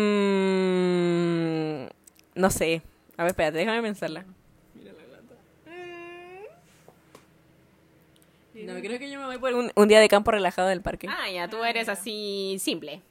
no 2.34 2.50
sé. 2.50 2.82
A 3.16 3.22
ver, 3.24 3.30
espérate, 3.30 3.58
déjame 3.58 3.82
pensarla. 3.82 4.24
No, 8.54 8.74
creo 8.80 8.98
que 8.98 9.10
yo 9.10 9.18
me 9.18 9.26
voy 9.26 9.38
por 9.38 9.54
un, 9.54 9.72
un 9.74 9.88
día 9.88 9.98
de 9.98 10.08
campo 10.08 10.30
relajado 10.30 10.68
del 10.68 10.82
parque. 10.82 11.08
Ah, 11.08 11.28
ya, 11.30 11.48
tú 11.48 11.64
eres 11.64 11.88
así 11.88 12.56
simple. 12.60 13.02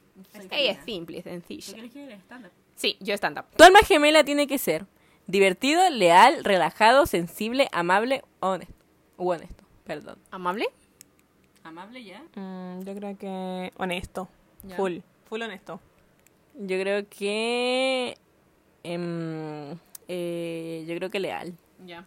Ella 0.52 0.72
es 0.72 0.86
simple, 0.86 1.22
sencilla. 1.22 1.78
Sí, 2.76 2.98
yo 3.00 3.14
stand-up. 3.16 3.46
Tu 3.56 3.64
alma 3.64 3.80
gemela 3.80 4.24
tiene 4.24 4.48
que 4.48 4.58
ser 4.58 4.86
divertido, 5.28 5.90
leal, 5.90 6.44
relajado, 6.44 7.06
sensible, 7.06 7.68
amable, 7.72 8.24
honesto. 8.40 8.74
U 9.18 9.32
honesto, 9.32 9.64
perdón. 9.84 10.18
¿Amable? 10.32 10.68
¿Amable 11.64 12.04
ya? 12.04 12.24
Mm, 12.36 12.82
yo 12.84 12.96
creo 12.96 13.18
que 13.18 13.72
honesto. 13.78 14.30
Ya. 14.64 14.76
Full. 14.78 15.00
Full 15.26 15.42
honesto. 15.42 15.80
Yo 16.56 16.80
creo 16.80 17.08
que... 17.10 18.18
em, 18.84 19.78
eh, 20.08 20.86
yo 20.88 20.96
creo 20.96 21.10
que 21.10 21.20
leal. 21.20 21.54
Ya. 21.86 22.06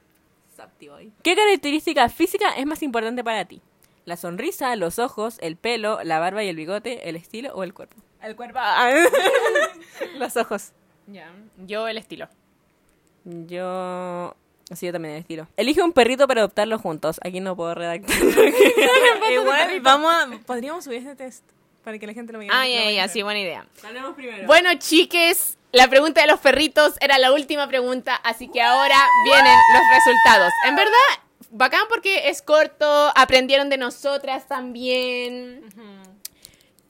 ¿Qué 1.23 1.35
característica 1.35 2.09
física 2.09 2.51
es 2.57 2.67
más 2.67 2.83
importante 2.83 3.25
para 3.25 3.45
ti? 3.45 3.61
¿La 4.05 4.17
sonrisa, 4.17 4.77
los 4.77 4.99
ojos, 4.99 5.39
el 5.41 5.57
pelo, 5.57 6.03
la 6.05 6.19
barba 6.19 6.45
y 6.45 6.49
el 6.49 6.57
bigote, 6.57 7.09
el 7.09 7.17
estilo 7.17 7.55
o 7.55 7.65
el 7.65 7.73
cuerpo? 7.73 7.97
El 8.23 8.37
cuerpo. 8.37 8.59
Los 10.19 10.37
ojos. 10.37 10.73
Ya. 11.07 11.33
Yo 11.67 11.89
el 11.89 11.99
estilo. 11.99 12.29
Yo... 13.25 14.37
Sí, 14.73 14.87
yo 14.87 14.93
también 14.93 15.15
el 15.15 15.21
estilo. 15.21 15.47
Elige 15.57 15.83
un 15.83 15.93
perrito 15.93 16.27
para 16.27 16.41
adoptarlo 16.41 16.79
juntos. 16.79 17.21
Aquí 17.23 17.41
no 17.41 17.57
puedo 17.57 17.75
redactar. 17.75 18.17
Igual, 19.33 19.81
vamos 19.83 20.15
a, 20.15 20.39
podríamos 20.47 20.85
subir 20.85 20.99
este 20.99 21.17
test 21.17 21.45
para 21.85 21.99
que 21.99 22.07
la 22.07 22.15
gente 22.15 22.33
lo 22.33 22.39
vea. 22.39 22.49
Ah, 22.53 22.67
ya, 22.67 22.91
ya, 22.91 23.09
sí, 23.09 23.23
buena 23.23 23.41
idea. 23.41 23.67
Hablemos 23.85 24.15
primero. 24.15 24.47
Bueno, 24.47 24.71
chiques, 24.79 25.57
la 25.73 25.89
pregunta 25.89 26.21
de 26.23 26.27
los 26.27 26.41
perritos 26.41 26.95
era 27.01 27.19
la 27.19 27.33
última 27.33 27.69
pregunta, 27.69 28.15
así 28.17 28.49
que 28.49 28.63
ahora 28.63 28.97
vienen 29.25 29.59
los 29.75 29.83
resultados. 29.95 30.53
En 30.67 30.77
verdad, 30.77 30.93
bacán 31.51 31.83
porque 31.89 32.29
es 32.29 32.43
corto, 32.43 33.13
aprendieron 33.15 33.69
de 33.69 33.77
nosotras 33.77 34.49
también. 34.49 35.63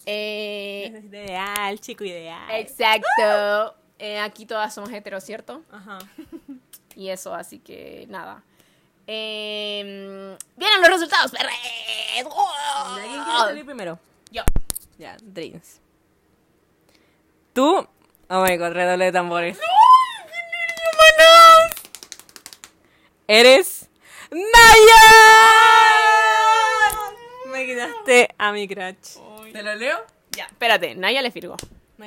Eh, 0.07 0.88
Necesito 0.92 1.16
ideal, 1.16 1.80
chico 1.80 2.04
ideal. 2.04 2.50
exacto. 2.52 3.74
Eh, 3.98 4.18
aquí 4.18 4.44
todas 4.44 4.74
somos 4.74 4.92
heteros, 4.92 5.24
¿cierto? 5.24 5.62
Ajá. 5.70 5.98
Y 6.96 7.09
eso, 7.09 7.35
así 7.35 7.59
que 7.59 8.07
nada. 8.09 8.44
Eh, 9.09 10.37
vienen 10.57 10.80
los 10.80 10.88
resultados, 10.88 11.33
perres. 11.33 11.57
¿Quién 12.12 13.24
quiere 13.24 13.38
salir 13.40 13.64
primero? 13.64 13.98
Ya, 14.98 15.16
Dreams. 15.22 15.80
Tú... 17.52 17.87
Oh 18.28 18.42
my 18.42 18.57
god, 18.57 18.72
redoble 18.72 19.04
de 19.07 19.12
tambores. 19.12 19.59
Eres... 23.26 23.88
¡Naya! 24.30 25.02
Me 27.52 27.66
quitaste 27.66 28.28
a 28.37 28.52
mi 28.52 28.66
crutch. 28.66 29.18
¿Te 29.52 29.62
lo 29.62 29.74
leo? 29.74 29.98
Ya, 30.33 30.46
espérate, 30.46 30.94
Naya 30.94 31.22
le 31.22 31.30
firgó. 31.30 31.57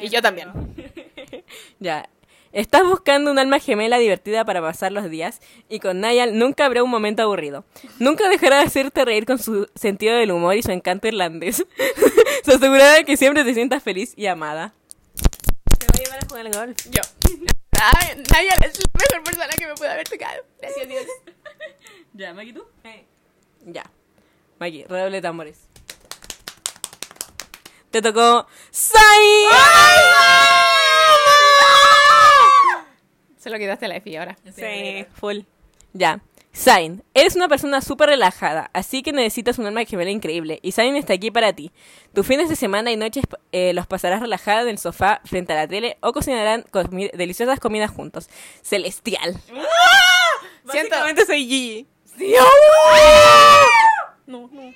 y 0.01 0.09
yo 0.09 0.21
también. 0.21 0.51
Ya. 1.79 2.09
Estás 2.57 2.81
buscando 2.85 3.29
un 3.29 3.37
alma 3.37 3.59
gemela 3.59 3.99
divertida 3.99 4.43
para 4.43 4.61
pasar 4.61 4.91
los 4.91 5.07
días 5.11 5.41
y 5.69 5.79
con 5.79 6.01
Niall 6.01 6.39
nunca 6.39 6.65
habrá 6.65 6.81
un 6.81 6.89
momento 6.89 7.21
aburrido. 7.21 7.65
Nunca 7.99 8.27
dejará 8.29 8.57
de 8.57 8.63
hacerte 8.63 9.05
reír 9.05 9.27
con 9.27 9.37
su 9.37 9.69
sentido 9.75 10.15
del 10.15 10.31
humor 10.31 10.55
y 10.55 10.63
su 10.63 10.71
encanto 10.71 11.07
irlandés. 11.07 11.63
Se 12.43 12.53
asegurará 12.55 12.93
de 12.93 13.05
que 13.05 13.15
siempre 13.15 13.43
te 13.43 13.53
sientas 13.53 13.83
feliz 13.83 14.13
y 14.15 14.25
amada. 14.25 14.73
Te 15.77 15.85
voy 15.85 16.01
a 16.01 16.03
llevar 16.03 16.23
a 16.23 16.27
jugar 16.27 16.45
al 16.47 16.53
golf. 16.53 16.77
Yo. 16.89 17.01
Ay, 17.79 18.23
Naya 18.33 18.55
es 18.65 18.79
la 18.79 18.85
mejor 18.97 19.23
persona 19.23 19.53
que 19.55 19.67
me 19.67 19.75
puede 19.75 19.91
haber 19.91 20.09
tocado. 20.09 20.43
Gracias, 20.59 20.87
Dios. 20.87 21.05
Ya, 22.13 22.33
Maggie, 22.33 22.53
¿tú? 22.53 22.65
Ya. 23.67 23.83
Maggie, 24.57 24.87
redoble 24.89 25.17
de 25.17 25.21
tambores. 25.21 25.59
Te 27.91 28.01
tocó... 28.01 28.47
¡Sai! 28.71 28.97
Se 33.47 33.51
lo 33.53 33.59
quitaste 33.59 33.85
a 33.85 33.87
la 33.87 33.95
Efi 33.95 34.13
ahora. 34.17 34.35
Sí, 34.53 35.05
full. 35.13 35.39
Ya. 35.93 36.19
Zayn, 36.53 37.01
eres 37.13 37.37
una 37.37 37.47
persona 37.47 37.79
súper 37.81 38.09
relajada, 38.09 38.69
así 38.73 39.01
que 39.03 39.13
necesitas 39.13 39.57
un 39.57 39.67
alma 39.67 39.85
gemela 39.85 40.11
increíble, 40.11 40.59
y 40.63 40.73
Zayn 40.73 40.97
está 40.97 41.13
aquí 41.13 41.31
para 41.31 41.53
ti. 41.53 41.71
Tus 42.13 42.27
fines 42.27 42.49
de 42.49 42.57
semana 42.57 42.91
y 42.91 42.97
noches 42.97 43.23
eh, 43.53 43.71
los 43.73 43.87
pasarás 43.87 44.19
relajada 44.19 44.63
en 44.63 44.67
el 44.67 44.77
sofá 44.79 45.21
frente 45.23 45.53
a 45.53 45.55
la 45.55 45.65
tele 45.67 45.95
o 46.01 46.11
cocinarán 46.11 46.65
comi- 46.65 47.09
deliciosas 47.13 47.61
comidas 47.61 47.89
juntos. 47.91 48.27
Celestial. 48.63 49.39
Siento, 49.45 49.69
Básicamente 50.65 51.25
soy 51.25 51.47
Gigi. 51.47 51.87
¡Sí, 52.17 52.35
amor! 52.35 52.49
No, 54.25 54.49
no. 54.51 54.73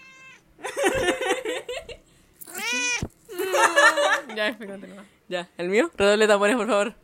ya, 4.36 4.48
espérate, 4.48 4.88
no. 4.88 5.04
Ya, 5.28 5.50
el 5.58 5.68
mío. 5.68 5.92
Redoble 5.98 6.26
tambores, 6.28 6.56
por 6.56 6.68
favor. 6.68 6.96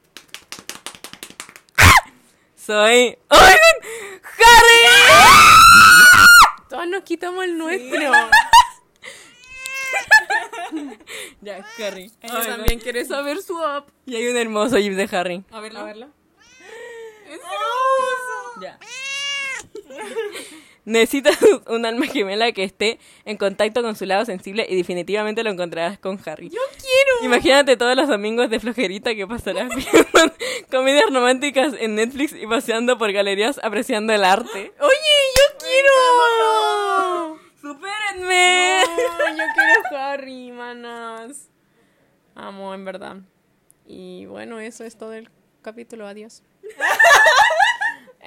Soy. 2.67 3.17
¡Harry! 3.29 3.49
Todos 6.69 6.87
nos 6.89 7.03
quitamos 7.03 7.45
el 7.45 7.57
nuestro. 7.57 8.11
Ya, 11.39 11.65
Harry. 11.79 12.11
Ella 12.21 12.41
también 12.41 12.79
quiere 12.79 13.05
saber 13.05 13.41
su 13.41 13.57
app. 13.63 13.87
Y 14.05 14.17
hay 14.17 14.27
un 14.27 14.35
hermoso 14.35 14.77
jeep 14.77 14.95
de 14.95 15.07
Harry. 15.15 15.45
A 15.49 15.61
verlo. 15.61 15.79
A 15.79 15.83
verlo. 15.83 16.09
Ya. 18.61 18.77
Necesitas 20.83 21.37
un 21.67 21.85
alma 21.85 22.05
gemela 22.07 22.51
que 22.51 22.65
esté 22.65 22.99
en 23.23 23.37
contacto 23.37 23.81
con 23.81 23.95
su 23.95 24.05
lado 24.05 24.25
sensible 24.25 24.67
y 24.69 24.75
definitivamente 24.75 25.41
lo 25.43 25.51
encontrarás 25.51 25.99
con 25.99 26.19
Harry. 26.25 26.49
¡Yo 26.49 26.59
quiero! 26.81 26.86
Imagínate 27.23 27.77
todos 27.77 27.95
los 27.95 28.07
domingos 28.07 28.49
de 28.49 28.59
flojerita 28.59 29.15
que 29.15 29.25
pasarás 29.27 29.69
viendo 29.75 30.33
comedias 30.71 31.05
románticas 31.11 31.73
en 31.79 31.95
Netflix 31.95 32.33
y 32.33 32.45
paseando 32.47 32.97
por 32.97 33.11
galerías 33.11 33.59
apreciando 33.63 34.13
el 34.13 34.23
arte. 34.23 34.73
¡Oye, 34.79 35.17
yo 35.35 35.57
quiero! 35.59 37.39
¡Supérenme! 37.61 38.81
No, 38.85 39.29
yo 39.37 39.43
quiero 39.55 39.97
Harry, 40.03 40.51
manas. 40.51 41.49
Amo, 42.35 42.73
en 42.73 42.85
verdad. 42.85 43.17
Y 43.85 44.25
bueno, 44.27 44.59
eso 44.59 44.83
es 44.83 44.97
todo 44.97 45.13
el 45.13 45.29
capítulo. 45.61 46.07
Adiós. 46.07 46.43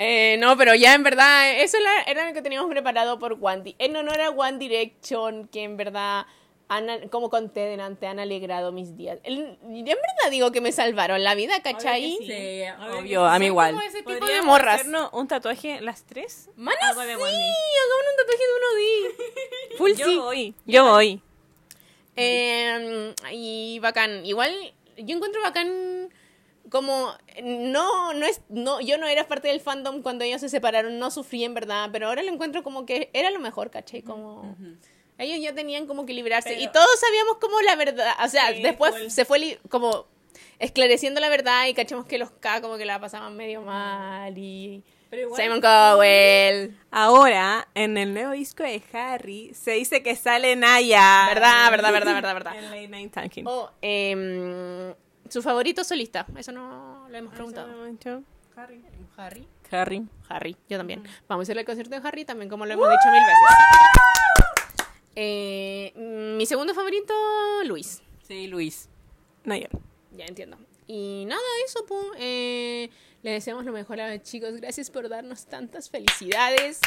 Eh, 0.02 0.38
no, 0.38 0.56
pero 0.56 0.74
ya 0.74 0.94
en 0.94 1.02
verdad, 1.02 1.60
eso 1.60 1.76
era, 1.76 2.02
era 2.04 2.26
lo 2.26 2.32
que 2.32 2.40
teníamos 2.40 2.70
preparado 2.70 3.18
por 3.18 3.36
One 3.38 3.60
Di- 3.62 3.76
En 3.78 3.94
honor 3.96 4.18
a 4.22 4.30
One 4.30 4.56
Direction, 4.56 5.46
que 5.48 5.62
en 5.62 5.76
verdad, 5.76 6.24
han, 6.72 7.08
como 7.08 7.30
conté 7.30 7.60
delante, 7.60 8.06
han 8.06 8.20
alegrado 8.20 8.70
mis 8.70 8.96
días. 8.96 9.18
El- 9.24 9.58
en 9.64 9.84
verdad 9.84 10.30
digo 10.30 10.52
que 10.52 10.60
me 10.60 10.70
salvaron 10.70 11.24
la 11.24 11.34
vida, 11.34 11.60
¿cachai? 11.62 12.16
Obvio 12.16 12.26
sí. 12.26 12.62
obvio, 12.96 13.24
a 13.26 13.38
mí 13.40 13.46
igual. 13.46 13.72
Como 13.74 13.82
ese 13.84 13.98
tipo 13.98 14.12
de 14.12 14.18
¿Podríamos 14.20 14.46
morras. 14.46 14.74
hacernos 14.76 15.10
un 15.12 15.26
tatuaje 15.26 15.80
las 15.80 16.04
tres? 16.04 16.48
Mana, 16.54 16.78
sí, 16.94 17.00
de 17.00 17.12
hagamos 17.12 17.26
un 18.08 18.16
tatuaje 18.16 18.44
de 18.46 18.54
uno 18.56 18.68
di. 18.78 19.76
Full 19.78 19.92
Yo 19.94 20.06
sí. 20.06 20.16
voy. 20.18 20.54
Yo 20.64 20.84
voy. 20.90 21.20
Eh, 22.16 23.14
y 23.32 23.78
bacán. 23.80 24.24
Igual, 24.24 24.54
yo 24.96 25.16
encuentro 25.16 25.42
bacán 25.42 26.08
como 26.70 27.12
no, 27.42 28.12
no 28.12 28.26
es, 28.26 28.42
no, 28.48 28.80
yo 28.80 28.96
no 28.96 29.08
era 29.08 29.26
parte 29.26 29.48
del 29.48 29.60
fandom 29.60 30.02
cuando 30.02 30.22
ellos 30.24 30.40
se 30.40 30.48
separaron, 30.48 31.00
no 31.00 31.10
sufrí 31.10 31.42
en 31.42 31.52
verdad, 31.54 31.88
pero 31.90 32.06
ahora 32.06 32.22
lo 32.22 32.30
encuentro 32.32 32.62
como 32.62 32.86
que 32.86 33.10
era 33.12 33.30
lo 33.32 33.40
mejor, 33.40 33.70
¿cachai? 33.70 34.02
Como 34.02 34.54
ellos 35.22 35.40
ya 35.40 35.54
tenían 35.54 35.86
como 35.86 36.06
que 36.06 36.12
librarse 36.12 36.54
y 36.58 36.66
todos 36.68 36.98
sabíamos 37.00 37.36
como 37.38 37.60
la 37.62 37.76
verdad, 37.76 38.14
o 38.24 38.28
sea, 38.28 38.52
Sí, 38.54 38.62
después 38.62 38.94
full. 38.96 39.08
se 39.08 39.24
fue 39.24 39.38
li- 39.38 39.58
como 39.68 40.06
esclareciendo 40.58 41.20
la 41.20 41.28
verdad 41.28 41.66
y 41.66 41.74
cachamos 41.74 42.06
que 42.06 42.18
los 42.18 42.30
K 42.30 42.60
como 42.60 42.76
que 42.76 42.84
la 42.84 42.98
pasaban 43.00 43.36
medio 43.36 43.62
mal 43.62 44.36
y 44.36 44.82
Pero 45.10 45.22
igual- 45.22 45.40
Simon 45.42 45.60
Cowell, 45.60 46.76
Ahora, 46.90 47.66
en 47.74 47.96
el 47.98 48.12
nuevo 48.14 48.32
disco 48.32 48.62
de 48.62 48.82
Harry, 48.92 49.52
se 49.54 49.72
dice 49.72 50.02
que 50.02 50.14
sale 50.16 50.54
Naya. 50.56 51.26
verdad, 51.28 51.70
verdad, 51.70 51.92
verdad, 51.92 52.14
verdad, 52.14 52.34
verdad. 52.34 52.52
En 52.58 52.64
Late 52.70 52.88
Night 52.88 53.12
Talking. 53.12 53.44
Oh, 53.46 53.70
em, 53.82 54.94
su 55.28 55.42
favorito 55.42 55.82
solista, 55.84 56.26
eso 56.36 56.52
no 56.52 57.06
lo 57.08 57.16
hemos 57.16 57.32
preguntado. 57.34 57.68
Harry. 58.56 58.82
Harry. 59.16 59.48
Harry. 59.70 60.02
Harry, 60.28 60.56
yo 60.68 60.76
también. 60.76 61.02
Vamos 61.28 61.48
a 61.48 61.52
ir 61.52 61.58
al 61.58 61.64
concierto 61.64 61.98
de 61.98 62.06
Harry 62.06 62.24
también, 62.24 62.48
como 62.50 62.66
lo 62.66 62.72
hemos 62.74 62.88
dicho 62.90 63.08
mil 63.10 63.20
veces. 63.22 64.19
Eh, 65.16 65.92
mi 66.36 66.46
segundo 66.46 66.74
favorito, 66.74 67.14
Luis. 67.64 68.02
Sí, 68.22 68.46
Luis. 68.46 68.88
Naya. 69.44 69.68
Ya 70.16 70.24
entiendo. 70.26 70.56
Y 70.86 71.24
nada, 71.26 71.40
eso, 71.64 71.84
pues. 71.86 72.04
Eh, 72.18 72.90
le 73.22 73.32
deseamos 73.32 73.64
lo 73.64 73.72
mejor 73.72 74.00
a 74.00 74.14
los 74.14 74.22
chicos. 74.22 74.54
Gracias 74.54 74.90
por 74.90 75.08
darnos 75.08 75.46
tantas 75.46 75.90
felicidades. 75.90 76.80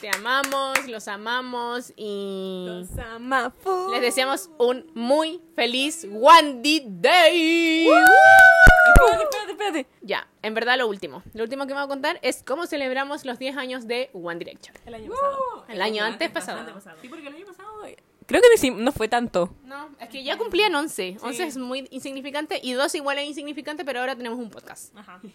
Te 0.00 0.08
amamos, 0.10 0.86
los 0.86 1.08
amamos 1.08 1.92
y 1.96 2.64
Los 2.66 2.98
ama 2.98 3.52
les 3.92 4.00
deseamos 4.00 4.50
un 4.58 4.90
muy 4.94 5.40
feliz 5.54 6.04
One 6.04 6.60
D 6.62 6.82
Day. 6.86 7.86
Espérate, 7.86 9.22
espérate, 9.22 9.52
espérate. 9.52 9.86
Ya, 10.02 10.28
en 10.42 10.54
verdad 10.54 10.78
lo 10.78 10.88
último. 10.88 11.22
Lo 11.32 11.42
último 11.42 11.66
que 11.66 11.74
me 11.74 11.80
voy 11.80 11.84
a 11.84 11.88
contar 11.88 12.18
es 12.22 12.42
cómo 12.42 12.66
celebramos 12.66 13.24
los 13.24 13.38
10 13.38 13.56
años 13.56 13.86
de 13.86 14.10
One 14.12 14.38
Direction. 14.38 14.76
El 14.86 14.94
año 14.94 15.10
pasado. 15.10 15.64
El 15.68 15.82
año 15.82 16.04
antes 16.04 16.30
pasado. 16.30 16.60
Antepasado. 16.60 16.96
Sí, 17.00 17.08
porque 17.08 17.26
el 17.26 17.34
año 17.34 17.46
pasado. 17.46 17.64
Creo 18.26 18.40
que 18.40 18.70
no 18.70 18.92
fue 18.92 19.08
tanto. 19.08 19.54
No, 19.64 19.90
es 20.00 20.08
que 20.08 20.24
ya 20.24 20.38
cumplían 20.38 20.74
11. 20.74 21.18
11 21.20 21.44
es 21.44 21.56
muy 21.56 21.86
insignificante 21.90 22.58
y 22.62 22.72
2 22.72 22.94
igual 22.94 23.18
es 23.18 23.26
insignificante, 23.28 23.84
pero 23.84 24.00
ahora 24.00 24.16
tenemos 24.16 24.38
un 24.38 24.50
podcast. 24.50 24.96
Ajá. 24.96 25.20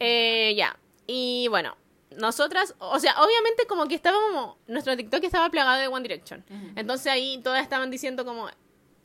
Eh, 0.00 0.54
ya. 0.56 0.76
Y 1.06 1.46
bueno, 1.50 1.76
nosotras, 2.16 2.74
o 2.78 2.98
sea, 2.98 3.14
obviamente 3.22 3.64
como 3.68 3.86
que 3.86 3.94
estábamos, 3.94 4.56
nuestro 4.66 4.96
TikTok 4.96 5.22
estaba 5.22 5.48
plagado 5.50 5.80
de 5.80 5.86
One 5.86 6.02
Direction. 6.02 6.44
Entonces 6.74 7.06
ahí 7.06 7.40
todas 7.44 7.62
estaban 7.62 7.92
diciendo 7.92 8.24
como, 8.24 8.48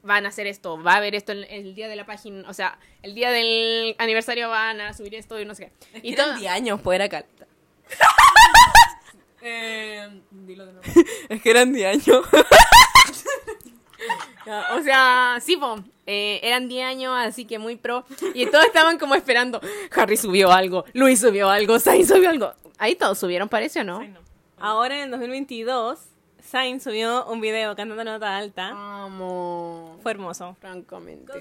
van 0.01 0.25
a 0.25 0.29
hacer 0.29 0.47
esto, 0.47 0.81
va 0.81 0.93
a 0.93 0.97
haber 0.97 1.13
esto 1.13 1.31
el, 1.31 1.43
el 1.45 1.75
día 1.75 1.87
de 1.87 1.95
la 1.95 2.07
página, 2.07 2.49
o 2.49 2.53
sea, 2.53 2.79
el 3.03 3.13
día 3.13 3.29
del 3.29 3.95
aniversario 3.99 4.49
van 4.49 4.81
a 4.81 4.93
subir 4.93 5.13
esto 5.13 5.39
y 5.39 5.45
no 5.45 5.53
sé 5.53 5.71
qué. 5.91 5.99
Y 6.01 6.13
Y 6.13 6.15
todo... 6.15 6.25
todo 6.27 6.37
10 6.39 6.51
años, 6.51 6.81
pues 6.81 6.95
era 6.95 7.07
caleta. 7.07 7.45
eh, 9.41 10.21
dilo 10.31 10.65
de 10.65 10.73
nuevo. 10.73 10.87
es 11.29 11.41
que 11.41 11.49
eran 11.51 11.71
10 11.71 12.07
años. 12.07 12.25
O 14.75 14.81
sea, 14.81 15.37
sí, 15.41 15.57
po, 15.57 15.79
eh, 16.05 16.39
eran 16.43 16.67
10 16.67 16.85
años, 16.85 17.13
así 17.17 17.45
que 17.45 17.59
muy 17.59 17.75
pro. 17.75 18.05
Y 18.33 18.45
todos 18.47 18.65
estaban 18.65 18.97
como 18.97 19.15
esperando. 19.15 19.61
Harry 19.95 20.17
subió 20.17 20.51
algo, 20.51 20.85
Luis 20.93 21.19
subió 21.19 21.49
algo, 21.49 21.79
Sainz 21.79 22.07
subió 22.07 22.29
algo. 22.29 22.53
Ahí 22.77 22.95
todos 22.95 23.17
subieron, 23.19 23.49
parece 23.49 23.81
o 23.81 23.83
no? 23.83 24.01
Ahora 24.57 25.03
en 25.03 25.11
2022, 25.11 25.99
Zayn 26.49 26.81
subió 26.81 27.25
un 27.25 27.41
video 27.41 27.75
cantando 27.75 28.03
nota 28.03 28.37
alta. 28.37 28.69
Amo. 28.69 29.99
Fue 30.01 30.11
hermoso. 30.11 30.57
Francamente. 30.59 31.31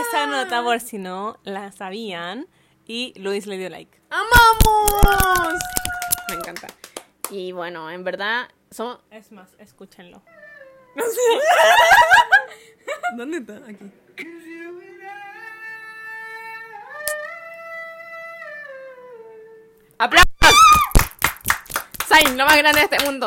Esa 0.00 0.26
nota, 0.26 0.62
por 0.62 0.80
si 0.80 0.98
no 0.98 1.38
la 1.44 1.70
sabían. 1.72 2.46
Y 2.86 3.12
Luis 3.20 3.46
le 3.46 3.56
dio 3.58 3.68
like. 3.68 4.00
¡Amamos! 4.10 5.54
Me 6.28 6.34
encanta. 6.34 6.66
Y 7.30 7.52
bueno, 7.52 7.90
en 7.90 8.02
verdad, 8.02 8.48
somos... 8.70 9.00
Es 9.10 9.32
más, 9.32 9.50
escúchenlo. 9.58 10.22
¿Dónde 13.16 13.38
está? 13.38 13.56
Aquí. 13.68 13.90
¡Aplausos! 19.98 20.28
Sainz, 22.06 22.36
lo 22.36 22.46
más 22.46 22.56
grande 22.56 22.80
de 22.80 22.84
este 22.84 23.04
mundo. 23.04 23.26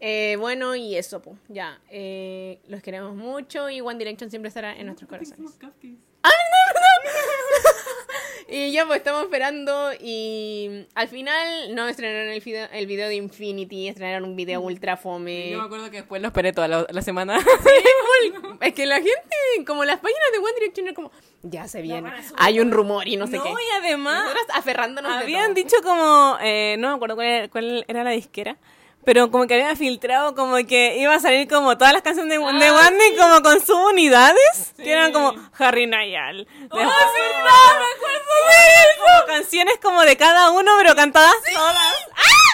Eh, 0.00 0.36
bueno, 0.38 0.74
y 0.76 0.96
eso, 0.96 1.20
pues, 1.20 1.36
ya. 1.48 1.80
Eh, 1.90 2.60
los 2.68 2.82
queremos 2.82 3.14
mucho 3.14 3.68
y 3.68 3.80
One 3.80 3.98
Direction 3.98 4.30
siempre 4.30 4.48
estará 4.48 4.74
en 4.74 4.86
nuestros 4.86 5.08
corazones. 5.08 5.58
Y 8.50 8.72
ya 8.72 8.86
pues 8.86 8.98
estamos 8.98 9.24
esperando 9.24 9.90
y 10.00 10.86
al 10.94 11.08
final 11.08 11.74
no 11.74 11.86
estrenaron 11.86 12.30
el 12.30 12.40
video, 12.40 12.66
el 12.72 12.86
video 12.86 13.08
de 13.08 13.16
Infinity, 13.16 13.88
estrenaron 13.88 14.26
un 14.26 14.36
video 14.36 14.62
ultra 14.62 14.96
fome. 14.96 15.50
Yo 15.50 15.58
me 15.58 15.64
acuerdo 15.66 15.90
que 15.90 15.98
después 15.98 16.22
lo 16.22 16.28
esperé 16.28 16.52
toda 16.54 16.66
la, 16.66 16.86
la 16.88 17.02
semana. 17.02 17.38
Es 18.60 18.74
que 18.74 18.86
la 18.86 18.96
gente, 18.96 19.64
como 19.64 19.84
las 19.84 20.00
páginas 20.00 20.24
de 20.32 20.38
One 20.38 20.52
Direction, 20.58 20.86
era 20.88 20.94
como, 20.94 21.12
ya 21.42 21.68
se 21.68 21.80
viene, 21.80 22.10
hay 22.36 22.58
un 22.58 22.72
rumor 22.72 23.06
y 23.06 23.16
no 23.16 23.28
sé 23.28 23.36
no, 23.36 23.44
qué. 23.44 23.50
y 23.50 23.76
además, 23.76 24.28
aferrándonos 24.52 25.12
de 25.12 25.18
habían 25.22 25.54
todo. 25.54 25.54
dicho 25.54 25.76
como, 25.84 26.36
eh, 26.40 26.74
no 26.80 26.88
me 26.88 26.94
acuerdo 26.96 27.14
cuál 27.14 27.26
era, 27.28 27.48
cuál 27.48 27.84
era 27.86 28.02
la 28.02 28.10
disquera, 28.10 28.58
pero 29.08 29.30
como 29.30 29.46
que 29.46 29.54
habían 29.54 29.74
filtrado 29.74 30.34
como 30.34 30.56
que 30.66 30.98
iba 30.98 31.14
a 31.14 31.18
salir 31.18 31.48
como 31.48 31.78
todas 31.78 31.94
las 31.94 32.02
canciones 32.02 32.38
de, 32.38 32.44
de 32.44 32.70
Wandy 32.70 33.16
como 33.18 33.40
con 33.40 33.58
subunidades, 33.64 34.74
que 34.76 34.92
eran 34.92 35.14
como 35.14 35.32
Harry 35.56 35.86
Nayal. 35.86 36.46
¡Oh, 36.70 36.76
verdad! 36.76 36.90
¡Me 36.92 37.86
acuerdo 37.96 38.34
de 38.48 38.82
eso! 38.82 39.00
Como 39.02 39.26
canciones 39.26 39.78
como 39.82 40.02
de 40.02 40.14
cada 40.18 40.50
uno, 40.50 40.72
pero 40.76 40.94
cantadas 40.94 41.34
todas. 41.54 42.06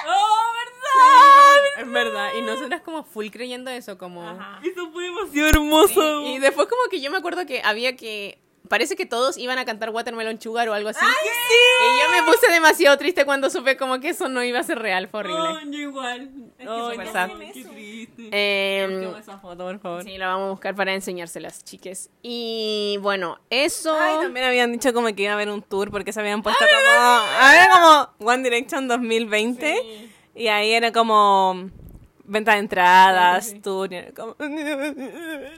¡Oh, 0.06 0.52
verdad! 0.54 1.80
Es 1.80 1.90
verdad, 1.90 2.30
y 2.38 2.42
nosotras 2.42 2.82
como 2.82 3.02
full 3.02 3.30
creyendo 3.30 3.72
eso, 3.72 3.98
como... 3.98 4.22
Eso 4.62 4.92
fue 4.92 5.02
demasiado 5.06 5.48
hermoso. 5.48 6.20
Y 6.20 6.38
después 6.38 6.68
como 6.68 6.82
que 6.88 7.00
yo 7.00 7.10
me 7.10 7.18
acuerdo 7.18 7.46
que 7.46 7.62
había 7.64 7.96
que... 7.96 8.38
Parece 8.68 8.96
que 8.96 9.04
todos 9.04 9.36
iban 9.36 9.58
a 9.58 9.64
cantar 9.66 9.90
Watermelon 9.90 10.40
Sugar 10.40 10.68
o 10.70 10.72
algo 10.74 10.88
así. 10.88 11.04
Y 11.04 12.00
yo 12.02 12.10
me 12.22 12.22
puse 12.32 12.50
demasiado 12.50 12.96
triste 12.96 13.24
cuando 13.26 13.50
supe 13.50 13.76
como 13.76 14.00
que 14.00 14.08
eso 14.08 14.28
no 14.28 14.42
iba 14.42 14.58
a 14.58 14.62
ser 14.62 14.78
real, 14.78 15.06
fue 15.08 15.20
horrible. 15.20 15.70
yo 15.70 15.78
igual. 15.80 16.30
Es 16.58 16.66
que 16.66 16.72
Ay, 16.72 16.90
súper 16.92 17.06
no, 17.06 17.12
sad. 17.12 17.30
qué 17.38 17.64
triste. 17.64 18.22
Busquemos 18.88 19.20
esa 19.20 19.38
foto, 19.38 19.64
por 19.64 19.78
favor. 19.80 20.02
sí, 20.04 20.16
la 20.16 20.28
vamos 20.28 20.46
a 20.46 20.50
buscar 20.52 20.74
para 20.74 20.94
enseñárselas, 20.94 21.62
chiques. 21.62 22.08
Y 22.22 22.96
bueno, 23.02 23.38
eso... 23.50 23.94
Ay, 24.00 24.16
también 24.22 24.46
habían 24.46 24.72
dicho 24.72 24.92
como 24.94 25.08
que 25.14 25.22
iba 25.24 25.32
a 25.32 25.34
haber 25.34 25.50
un 25.50 25.60
tour 25.62 25.90
porque 25.90 26.12
se 26.14 26.20
habían 26.20 26.42
puesto 26.42 26.64
como. 26.64 27.04
Había 27.40 27.68
como 27.68 28.30
One 28.32 28.42
Direction 28.42 28.88
2020. 28.88 30.08
Y 30.36 30.48
ahí 30.48 30.72
era 30.72 30.90
como. 30.90 31.70
Venta 32.26 32.52
de 32.52 32.58
entradas, 32.60 33.44
Sí, 33.44 33.52
sí. 33.56 33.60
tour. 33.60 33.90
como- 34.16 34.34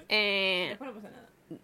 Eh, 0.09 0.77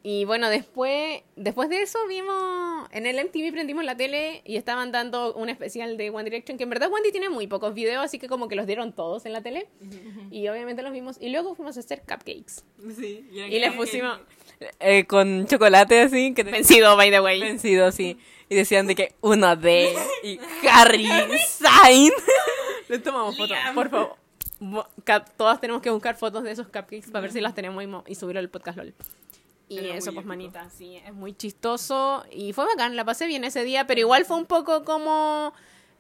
y 0.05 0.25
bueno, 0.27 0.49
después, 0.49 1.23
después 1.35 1.68
de 1.68 1.83
eso 1.83 1.99
vimos 2.07 2.88
en 2.92 3.05
el 3.07 3.16
MTV 3.25 3.51
prendimos 3.53 3.85
la 3.85 3.97
tele 3.97 4.42
y 4.45 4.57
estaban 4.57 4.92
dando 4.92 5.35
un 5.35 5.49
especial 5.49 5.97
de 5.97 6.11
One 6.11 6.25
Direction, 6.25 6.57
que 6.57 6.64
en 6.64 6.71
verdad 6.71 6.88
Wendy 6.90 7.11
tiene 7.11 7.31
muy 7.31 7.49
pocos 7.49 7.75
videos, 7.75 8.05
así 8.05 8.18
que 8.21 8.29
como 8.29 8.47
que 8.49 8.55
los 8.55 8.66
dieron 8.66 8.92
todos 8.92 9.27
en 9.27 9.33
la 9.33 9.42
tele. 9.42 9.66
Y 10.31 10.47
obviamente 10.49 10.83
los 10.83 10.92
vimos. 10.92 11.16
Y 11.21 11.31
luego 11.31 11.55
fuimos 11.57 11.77
a 11.77 11.81
hacer 11.81 12.01
cupcakes. 12.03 12.62
Sí, 12.97 13.29
Y 13.33 13.59
les 13.59 13.73
pusimos 13.73 14.21
Eh, 14.79 15.05
con 15.07 15.47
chocolate 15.49 16.03
así, 16.03 16.33
que 16.35 16.45
vencido, 16.45 16.97
by 16.97 17.11
the 17.11 17.21
way. 17.21 17.40
vencido, 17.40 17.90
sí. 17.90 18.16
Y 18.49 18.55
decían 18.55 18.87
de 18.87 18.95
que 18.95 19.14
uno 19.21 19.57
de 19.57 19.92
y 20.23 20.38
Harry 20.71 21.09
Sign. 21.38 22.12
Le 22.88 22.99
tomamos 23.01 23.37
fotos, 23.37 23.57
por 23.75 23.90
favor. 23.90 24.16
Todas 25.37 25.61
tenemos 25.61 25.83
que 25.83 25.90
buscar 25.90 26.14
fotos 26.16 26.45
de 26.45 26.53
esos 26.53 26.66
cupcakes 26.66 27.11
para 27.11 27.23
ver 27.23 27.33
si 27.33 27.40
las 27.40 27.55
tenemos 27.55 27.83
y, 27.83 28.12
y 28.12 28.14
subirlo 28.14 28.38
al 28.38 28.49
podcast 28.49 28.79
LOL. 28.79 28.95
Y 29.81 29.91
eso, 29.91 30.13
pues, 30.13 30.27
manita, 30.27 30.69
sí, 30.71 30.97
es 30.97 31.13
muy 31.15 31.33
chistoso. 31.35 32.25
Y 32.31 32.53
fue 32.53 32.65
bacán, 32.67 32.97
la 32.97 33.05
pasé 33.05 33.27
bien 33.27 33.45
ese 33.45 33.65
día, 33.65 33.87
pero 33.87 34.01
igual 34.01 34.25
fue 34.25 34.37
un 34.37 34.47
poco 34.47 34.85
como. 34.85 35.53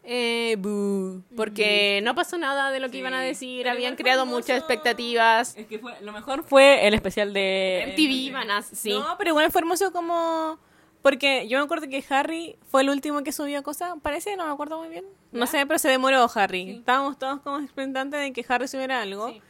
Eh, 0.04 0.56
boo, 0.58 1.22
porque 1.36 2.00
no 2.02 2.16
pasó 2.16 2.36
nada 2.36 2.72
de 2.72 2.80
lo 2.80 2.88
que 2.88 2.94
Sí. 2.94 2.98
iban 2.98 3.14
a 3.14 3.20
decir, 3.20 3.62
Pero 3.62 3.70
habían 3.70 3.94
creado 3.94 4.26
muchas 4.26 4.58
expectativas. 4.58 5.56
Es 5.56 5.66
que 5.66 5.78
fue, 5.78 5.94
lo 6.00 6.12
mejor 6.12 6.42
fue 6.42 6.88
el 6.88 6.94
especial 6.94 7.32
de 7.32 7.84
MTV, 7.96 8.32
manas, 8.32 8.68
sí. 8.72 8.90
No, 8.90 9.14
pero 9.16 9.30
igual 9.30 9.50
fue 9.52 9.60
hermoso 9.60 9.92
como... 9.92 10.58
Porque 11.02 11.46
yo 11.48 11.58
me 11.58 11.64
acuerdo 11.64 11.88
que 11.88 12.04
Harry 12.10 12.56
fue 12.68 12.82
el 12.82 12.90
último 12.90 13.22
que 13.24 13.32
subió 13.32 13.62
cosas, 13.64 13.92
parece, 14.02 14.36
no 14.36 14.44
me 14.46 14.52
acuerdo 14.52 14.78
muy 14.78 14.88
bien. 14.88 15.04
No 15.32 15.46
sé, 15.48 15.64
pero 15.66 15.78
se 15.78 15.88
demoró 15.88 16.28
Harry. 16.34 16.70
Estábamos 16.78 17.18
todos 17.18 17.40
como 17.40 17.58
expectantes 17.58 18.20
de 18.20 18.32
que 18.32 18.44
Harry 18.48 18.66
subiera 18.68 19.02
algo. 19.02 19.28
Sí. 19.28 19.40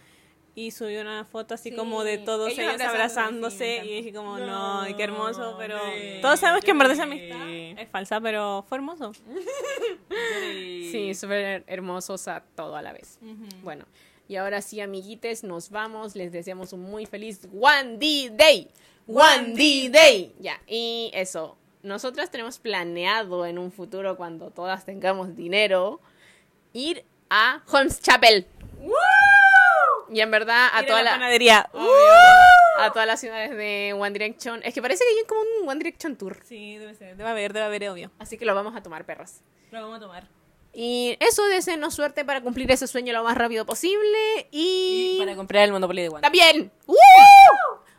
Y 0.55 0.71
subió 0.71 1.01
una 1.01 1.25
foto 1.25 1.55
así 1.55 1.71
Sí. 1.71 1.77
como 1.77 2.05
de 2.05 2.19
todos 2.19 2.49
Ellos 2.53 2.59
ellos 2.75 2.81
abrazándose, 2.83 3.79
abrazándose. 3.79 3.81
sí, 3.83 3.89
me 3.89 3.93
y 3.93 3.97
dije 4.03 4.13
como, 4.13 4.39
no, 4.39 4.87
y 4.87 4.95
qué 4.95 5.05
hermoso, 5.05 5.55
pero... 5.59 5.79
sí, 5.79 6.19
Todos 6.21 6.41
sabemos 6.41 6.63
que 6.63 6.73
en 6.73 6.79
verdad 6.79 6.93
esa 6.95 7.03
amistad 7.05 7.49
es 7.49 7.89
falsa, 7.89 8.21
pero 8.21 8.65
fue 8.69 8.77
hermoso. 8.79 9.13
Sí, 10.91 11.15
súper 11.15 11.65
hermosos 11.67 12.29
a 12.29 12.43
todo 12.55 12.77
a 12.77 12.83
la 12.83 12.93
vez. 12.93 13.19
Bueno, 13.63 13.87
y 14.29 14.37
ahora 14.37 14.61
sí, 14.61 14.81
amiguites, 14.81 15.43
nos 15.43 15.71
vamos. 15.71 16.15
Les 16.17 16.33
deseamos 16.33 16.73
un 16.75 16.83
muy 16.83 17.07
feliz 17.07 17.49
One 17.59 17.97
D 17.97 18.31
Day. 18.37 18.69
One 19.07 19.55
D 19.55 19.89
Day. 19.91 20.35
Ya, 20.39 20.61
y 20.67 21.11
eso. 21.15 21.57
Nosotras 21.83 22.31
tenemos 22.31 22.59
planeado 22.59 23.47
en 23.47 23.59
un 23.59 23.73
futuro, 23.73 24.17
cuando 24.17 24.51
todas 24.51 24.85
tengamos 24.85 25.35
dinero, 25.35 26.01
ir 26.75 27.05
a 27.31 27.63
Holmes 27.73 28.01
Chapel. 28.03 28.47
Y 30.11 30.21
en 30.21 30.31
verdad, 30.31 30.69
a 30.73 30.85
toda 30.87 31.03
la 31.03 31.13
panadería. 31.13 31.69
a 32.79 32.91
todas 32.93 33.07
las 33.07 33.21
ciudades 33.21 33.51
de 33.51 33.95
One 33.99 34.11
Direction. 34.13 34.61
Es 34.65 34.75
que 34.75 34.83
parece 34.83 35.05
que 35.05 35.19
hay 35.21 35.27
como 35.27 35.41
un 35.63 35.69
One 35.69 35.79
Direction 35.79 36.17
Tour. 36.17 36.39
Sí, 36.45 36.79
debe 36.79 36.95
ser. 36.95 37.17
Debe 37.17 37.29
haber, 37.31 37.53
debe 37.53 37.67
haber, 37.67 37.89
obvio. 37.91 38.11
Así 38.19 38.37
que 38.39 38.45
lo 38.45 38.55
vamos 38.55 38.75
a 38.77 38.83
tomar, 38.83 39.05
perras. 39.05 39.43
Lo 39.71 39.81
vamos 39.83 39.97
a 39.99 40.01
tomar. 40.01 40.29
Y 40.75 41.17
eso, 41.21 41.47
deseenos 41.49 41.95
suerte 41.95 42.25
para 42.25 42.41
cumplir 42.41 42.71
ese 42.73 42.87
sueño 42.87 43.13
lo 43.13 43.23
más 43.25 43.37
rápido 43.37 43.67
posible. 43.67 44.49
Y. 44.51 45.17
Y 45.17 45.19
para 45.19 45.37
comprar 45.37 45.65
el 45.65 45.73
Monopoly 45.73 46.03
de 46.03 46.09
One. 46.09 46.21
¡También! 46.23 46.73
¡Uh! 46.87 46.95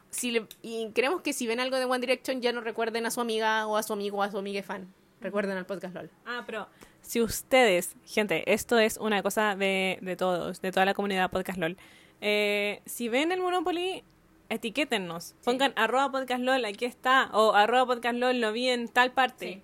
Si 0.10 0.32
le- 0.32 0.48
Y 0.62 0.92
queremos 0.92 1.22
que 1.22 1.34
si 1.34 1.48
ven 1.48 1.60
algo 1.60 1.78
de 1.78 1.86
One 1.86 2.00
Direction 2.00 2.42
ya 2.42 2.52
no 2.52 2.62
recuerden 2.62 3.06
a 3.06 3.12
su 3.12 3.22
amiga 3.22 3.68
o 3.68 3.78
a 3.78 3.84
su 3.84 3.94
amigo 3.94 4.18
o 4.20 4.24
a 4.24 4.32
su 4.32 4.38
amiga 4.38 4.62
fan. 4.64 4.92
Recuerden 5.22 5.58
al 5.58 5.66
podcast 5.66 5.96
LOL. 5.96 6.10
Ah, 6.26 6.44
pero 6.46 6.68
si 7.04 7.22
ustedes, 7.22 7.96
gente, 8.06 8.52
esto 8.52 8.80
es 8.80 8.98
una 8.98 9.22
cosa 9.22 9.56
de, 9.56 10.00
de 10.02 10.16
todos, 10.16 10.62
de 10.62 10.72
toda 10.72 10.86
la 10.86 10.94
comunidad 10.96 11.30
Podcast 11.30 11.60
LOL. 11.60 11.78
Eh, 12.22 12.82
si 12.86 13.10
ven 13.10 13.32
el 13.32 13.40
Monopoly, 13.42 14.04
etiquétennos. 14.50 15.36
Pongan 15.44 15.74
arroba 15.76 16.12
podcast 16.12 16.42
LOL, 16.42 16.66
aquí 16.66 16.86
está. 16.86 17.30
O 17.34 17.54
arroba 17.54 17.86
podcast 17.94 18.16
LOL, 18.18 18.40
lo 18.40 18.52
vi 18.52 18.70
en 18.70 18.88
tal 18.88 19.12
parte. 19.12 19.46
Sí. 19.46 19.62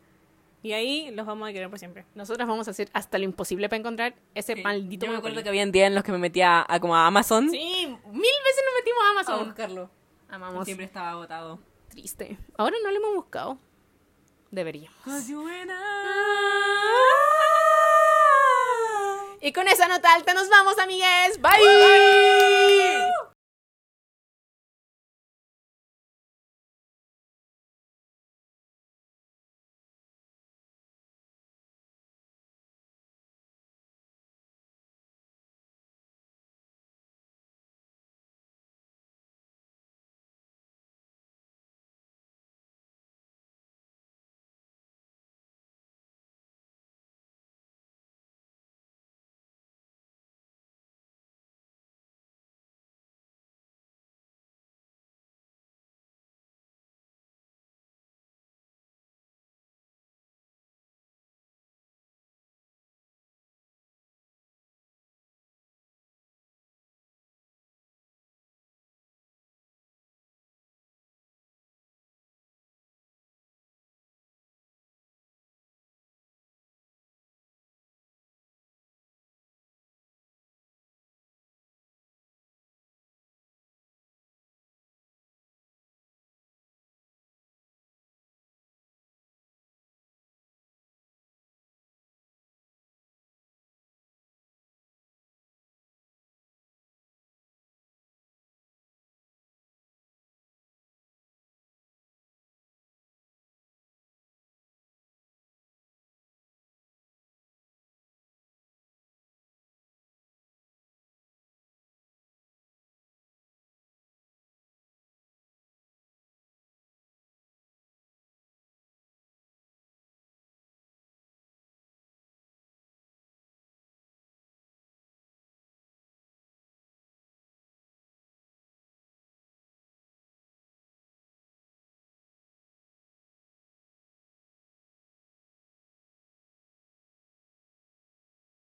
Y 0.61 0.73
ahí 0.73 1.09
los 1.11 1.25
vamos 1.25 1.47
a 1.49 1.53
querer 1.53 1.69
por 1.69 1.79
siempre. 1.79 2.05
Nosotras 2.15 2.45
vamos 2.47 2.67
a 2.67 2.71
hacer 2.71 2.89
hasta 2.91 3.17
lo 3.17 3.23
imposible 3.23 3.69
para 3.69 3.79
encontrar 3.79 4.13
ese 4.35 4.57
maldito 4.57 5.05
Yo 5.05 5.13
me 5.13 5.17
acuerdo 5.19 5.41
que 5.41 5.47
había 5.47 5.65
días 5.65 5.87
en 5.87 5.95
los 5.95 6.03
que 6.03 6.11
me 6.11 6.17
metía 6.17 6.65
a, 6.67 6.79
como 6.81 6.95
a 6.97 7.07
Amazon 7.07 7.49
Sí, 7.49 7.57
mil 7.87 8.21
veces 8.21 8.63
nos 8.65 8.75
metimos 8.77 9.01
a 9.01 9.07
a 9.07 9.11
Amazon. 9.11 9.45
buscarlo. 9.47 9.89
Amamos. 10.27 10.65
Siempre 10.65 10.85
estaba 10.85 11.11
agotado. 11.11 11.59
Triste. 11.87 12.37
Ahora 12.57 12.75
no 12.83 12.91
lo 12.91 12.97
hemos 12.97 13.15
buscado. 13.15 13.57
Deberíamos. 14.51 14.99
Y 19.41 19.53
con 19.53 19.67
esa 19.67 19.87
nota 19.87 20.13
alta 20.13 20.33
nos 20.33 20.49
vamos, 20.49 20.77
amigues. 20.77 21.39
Bye. 21.41 22.28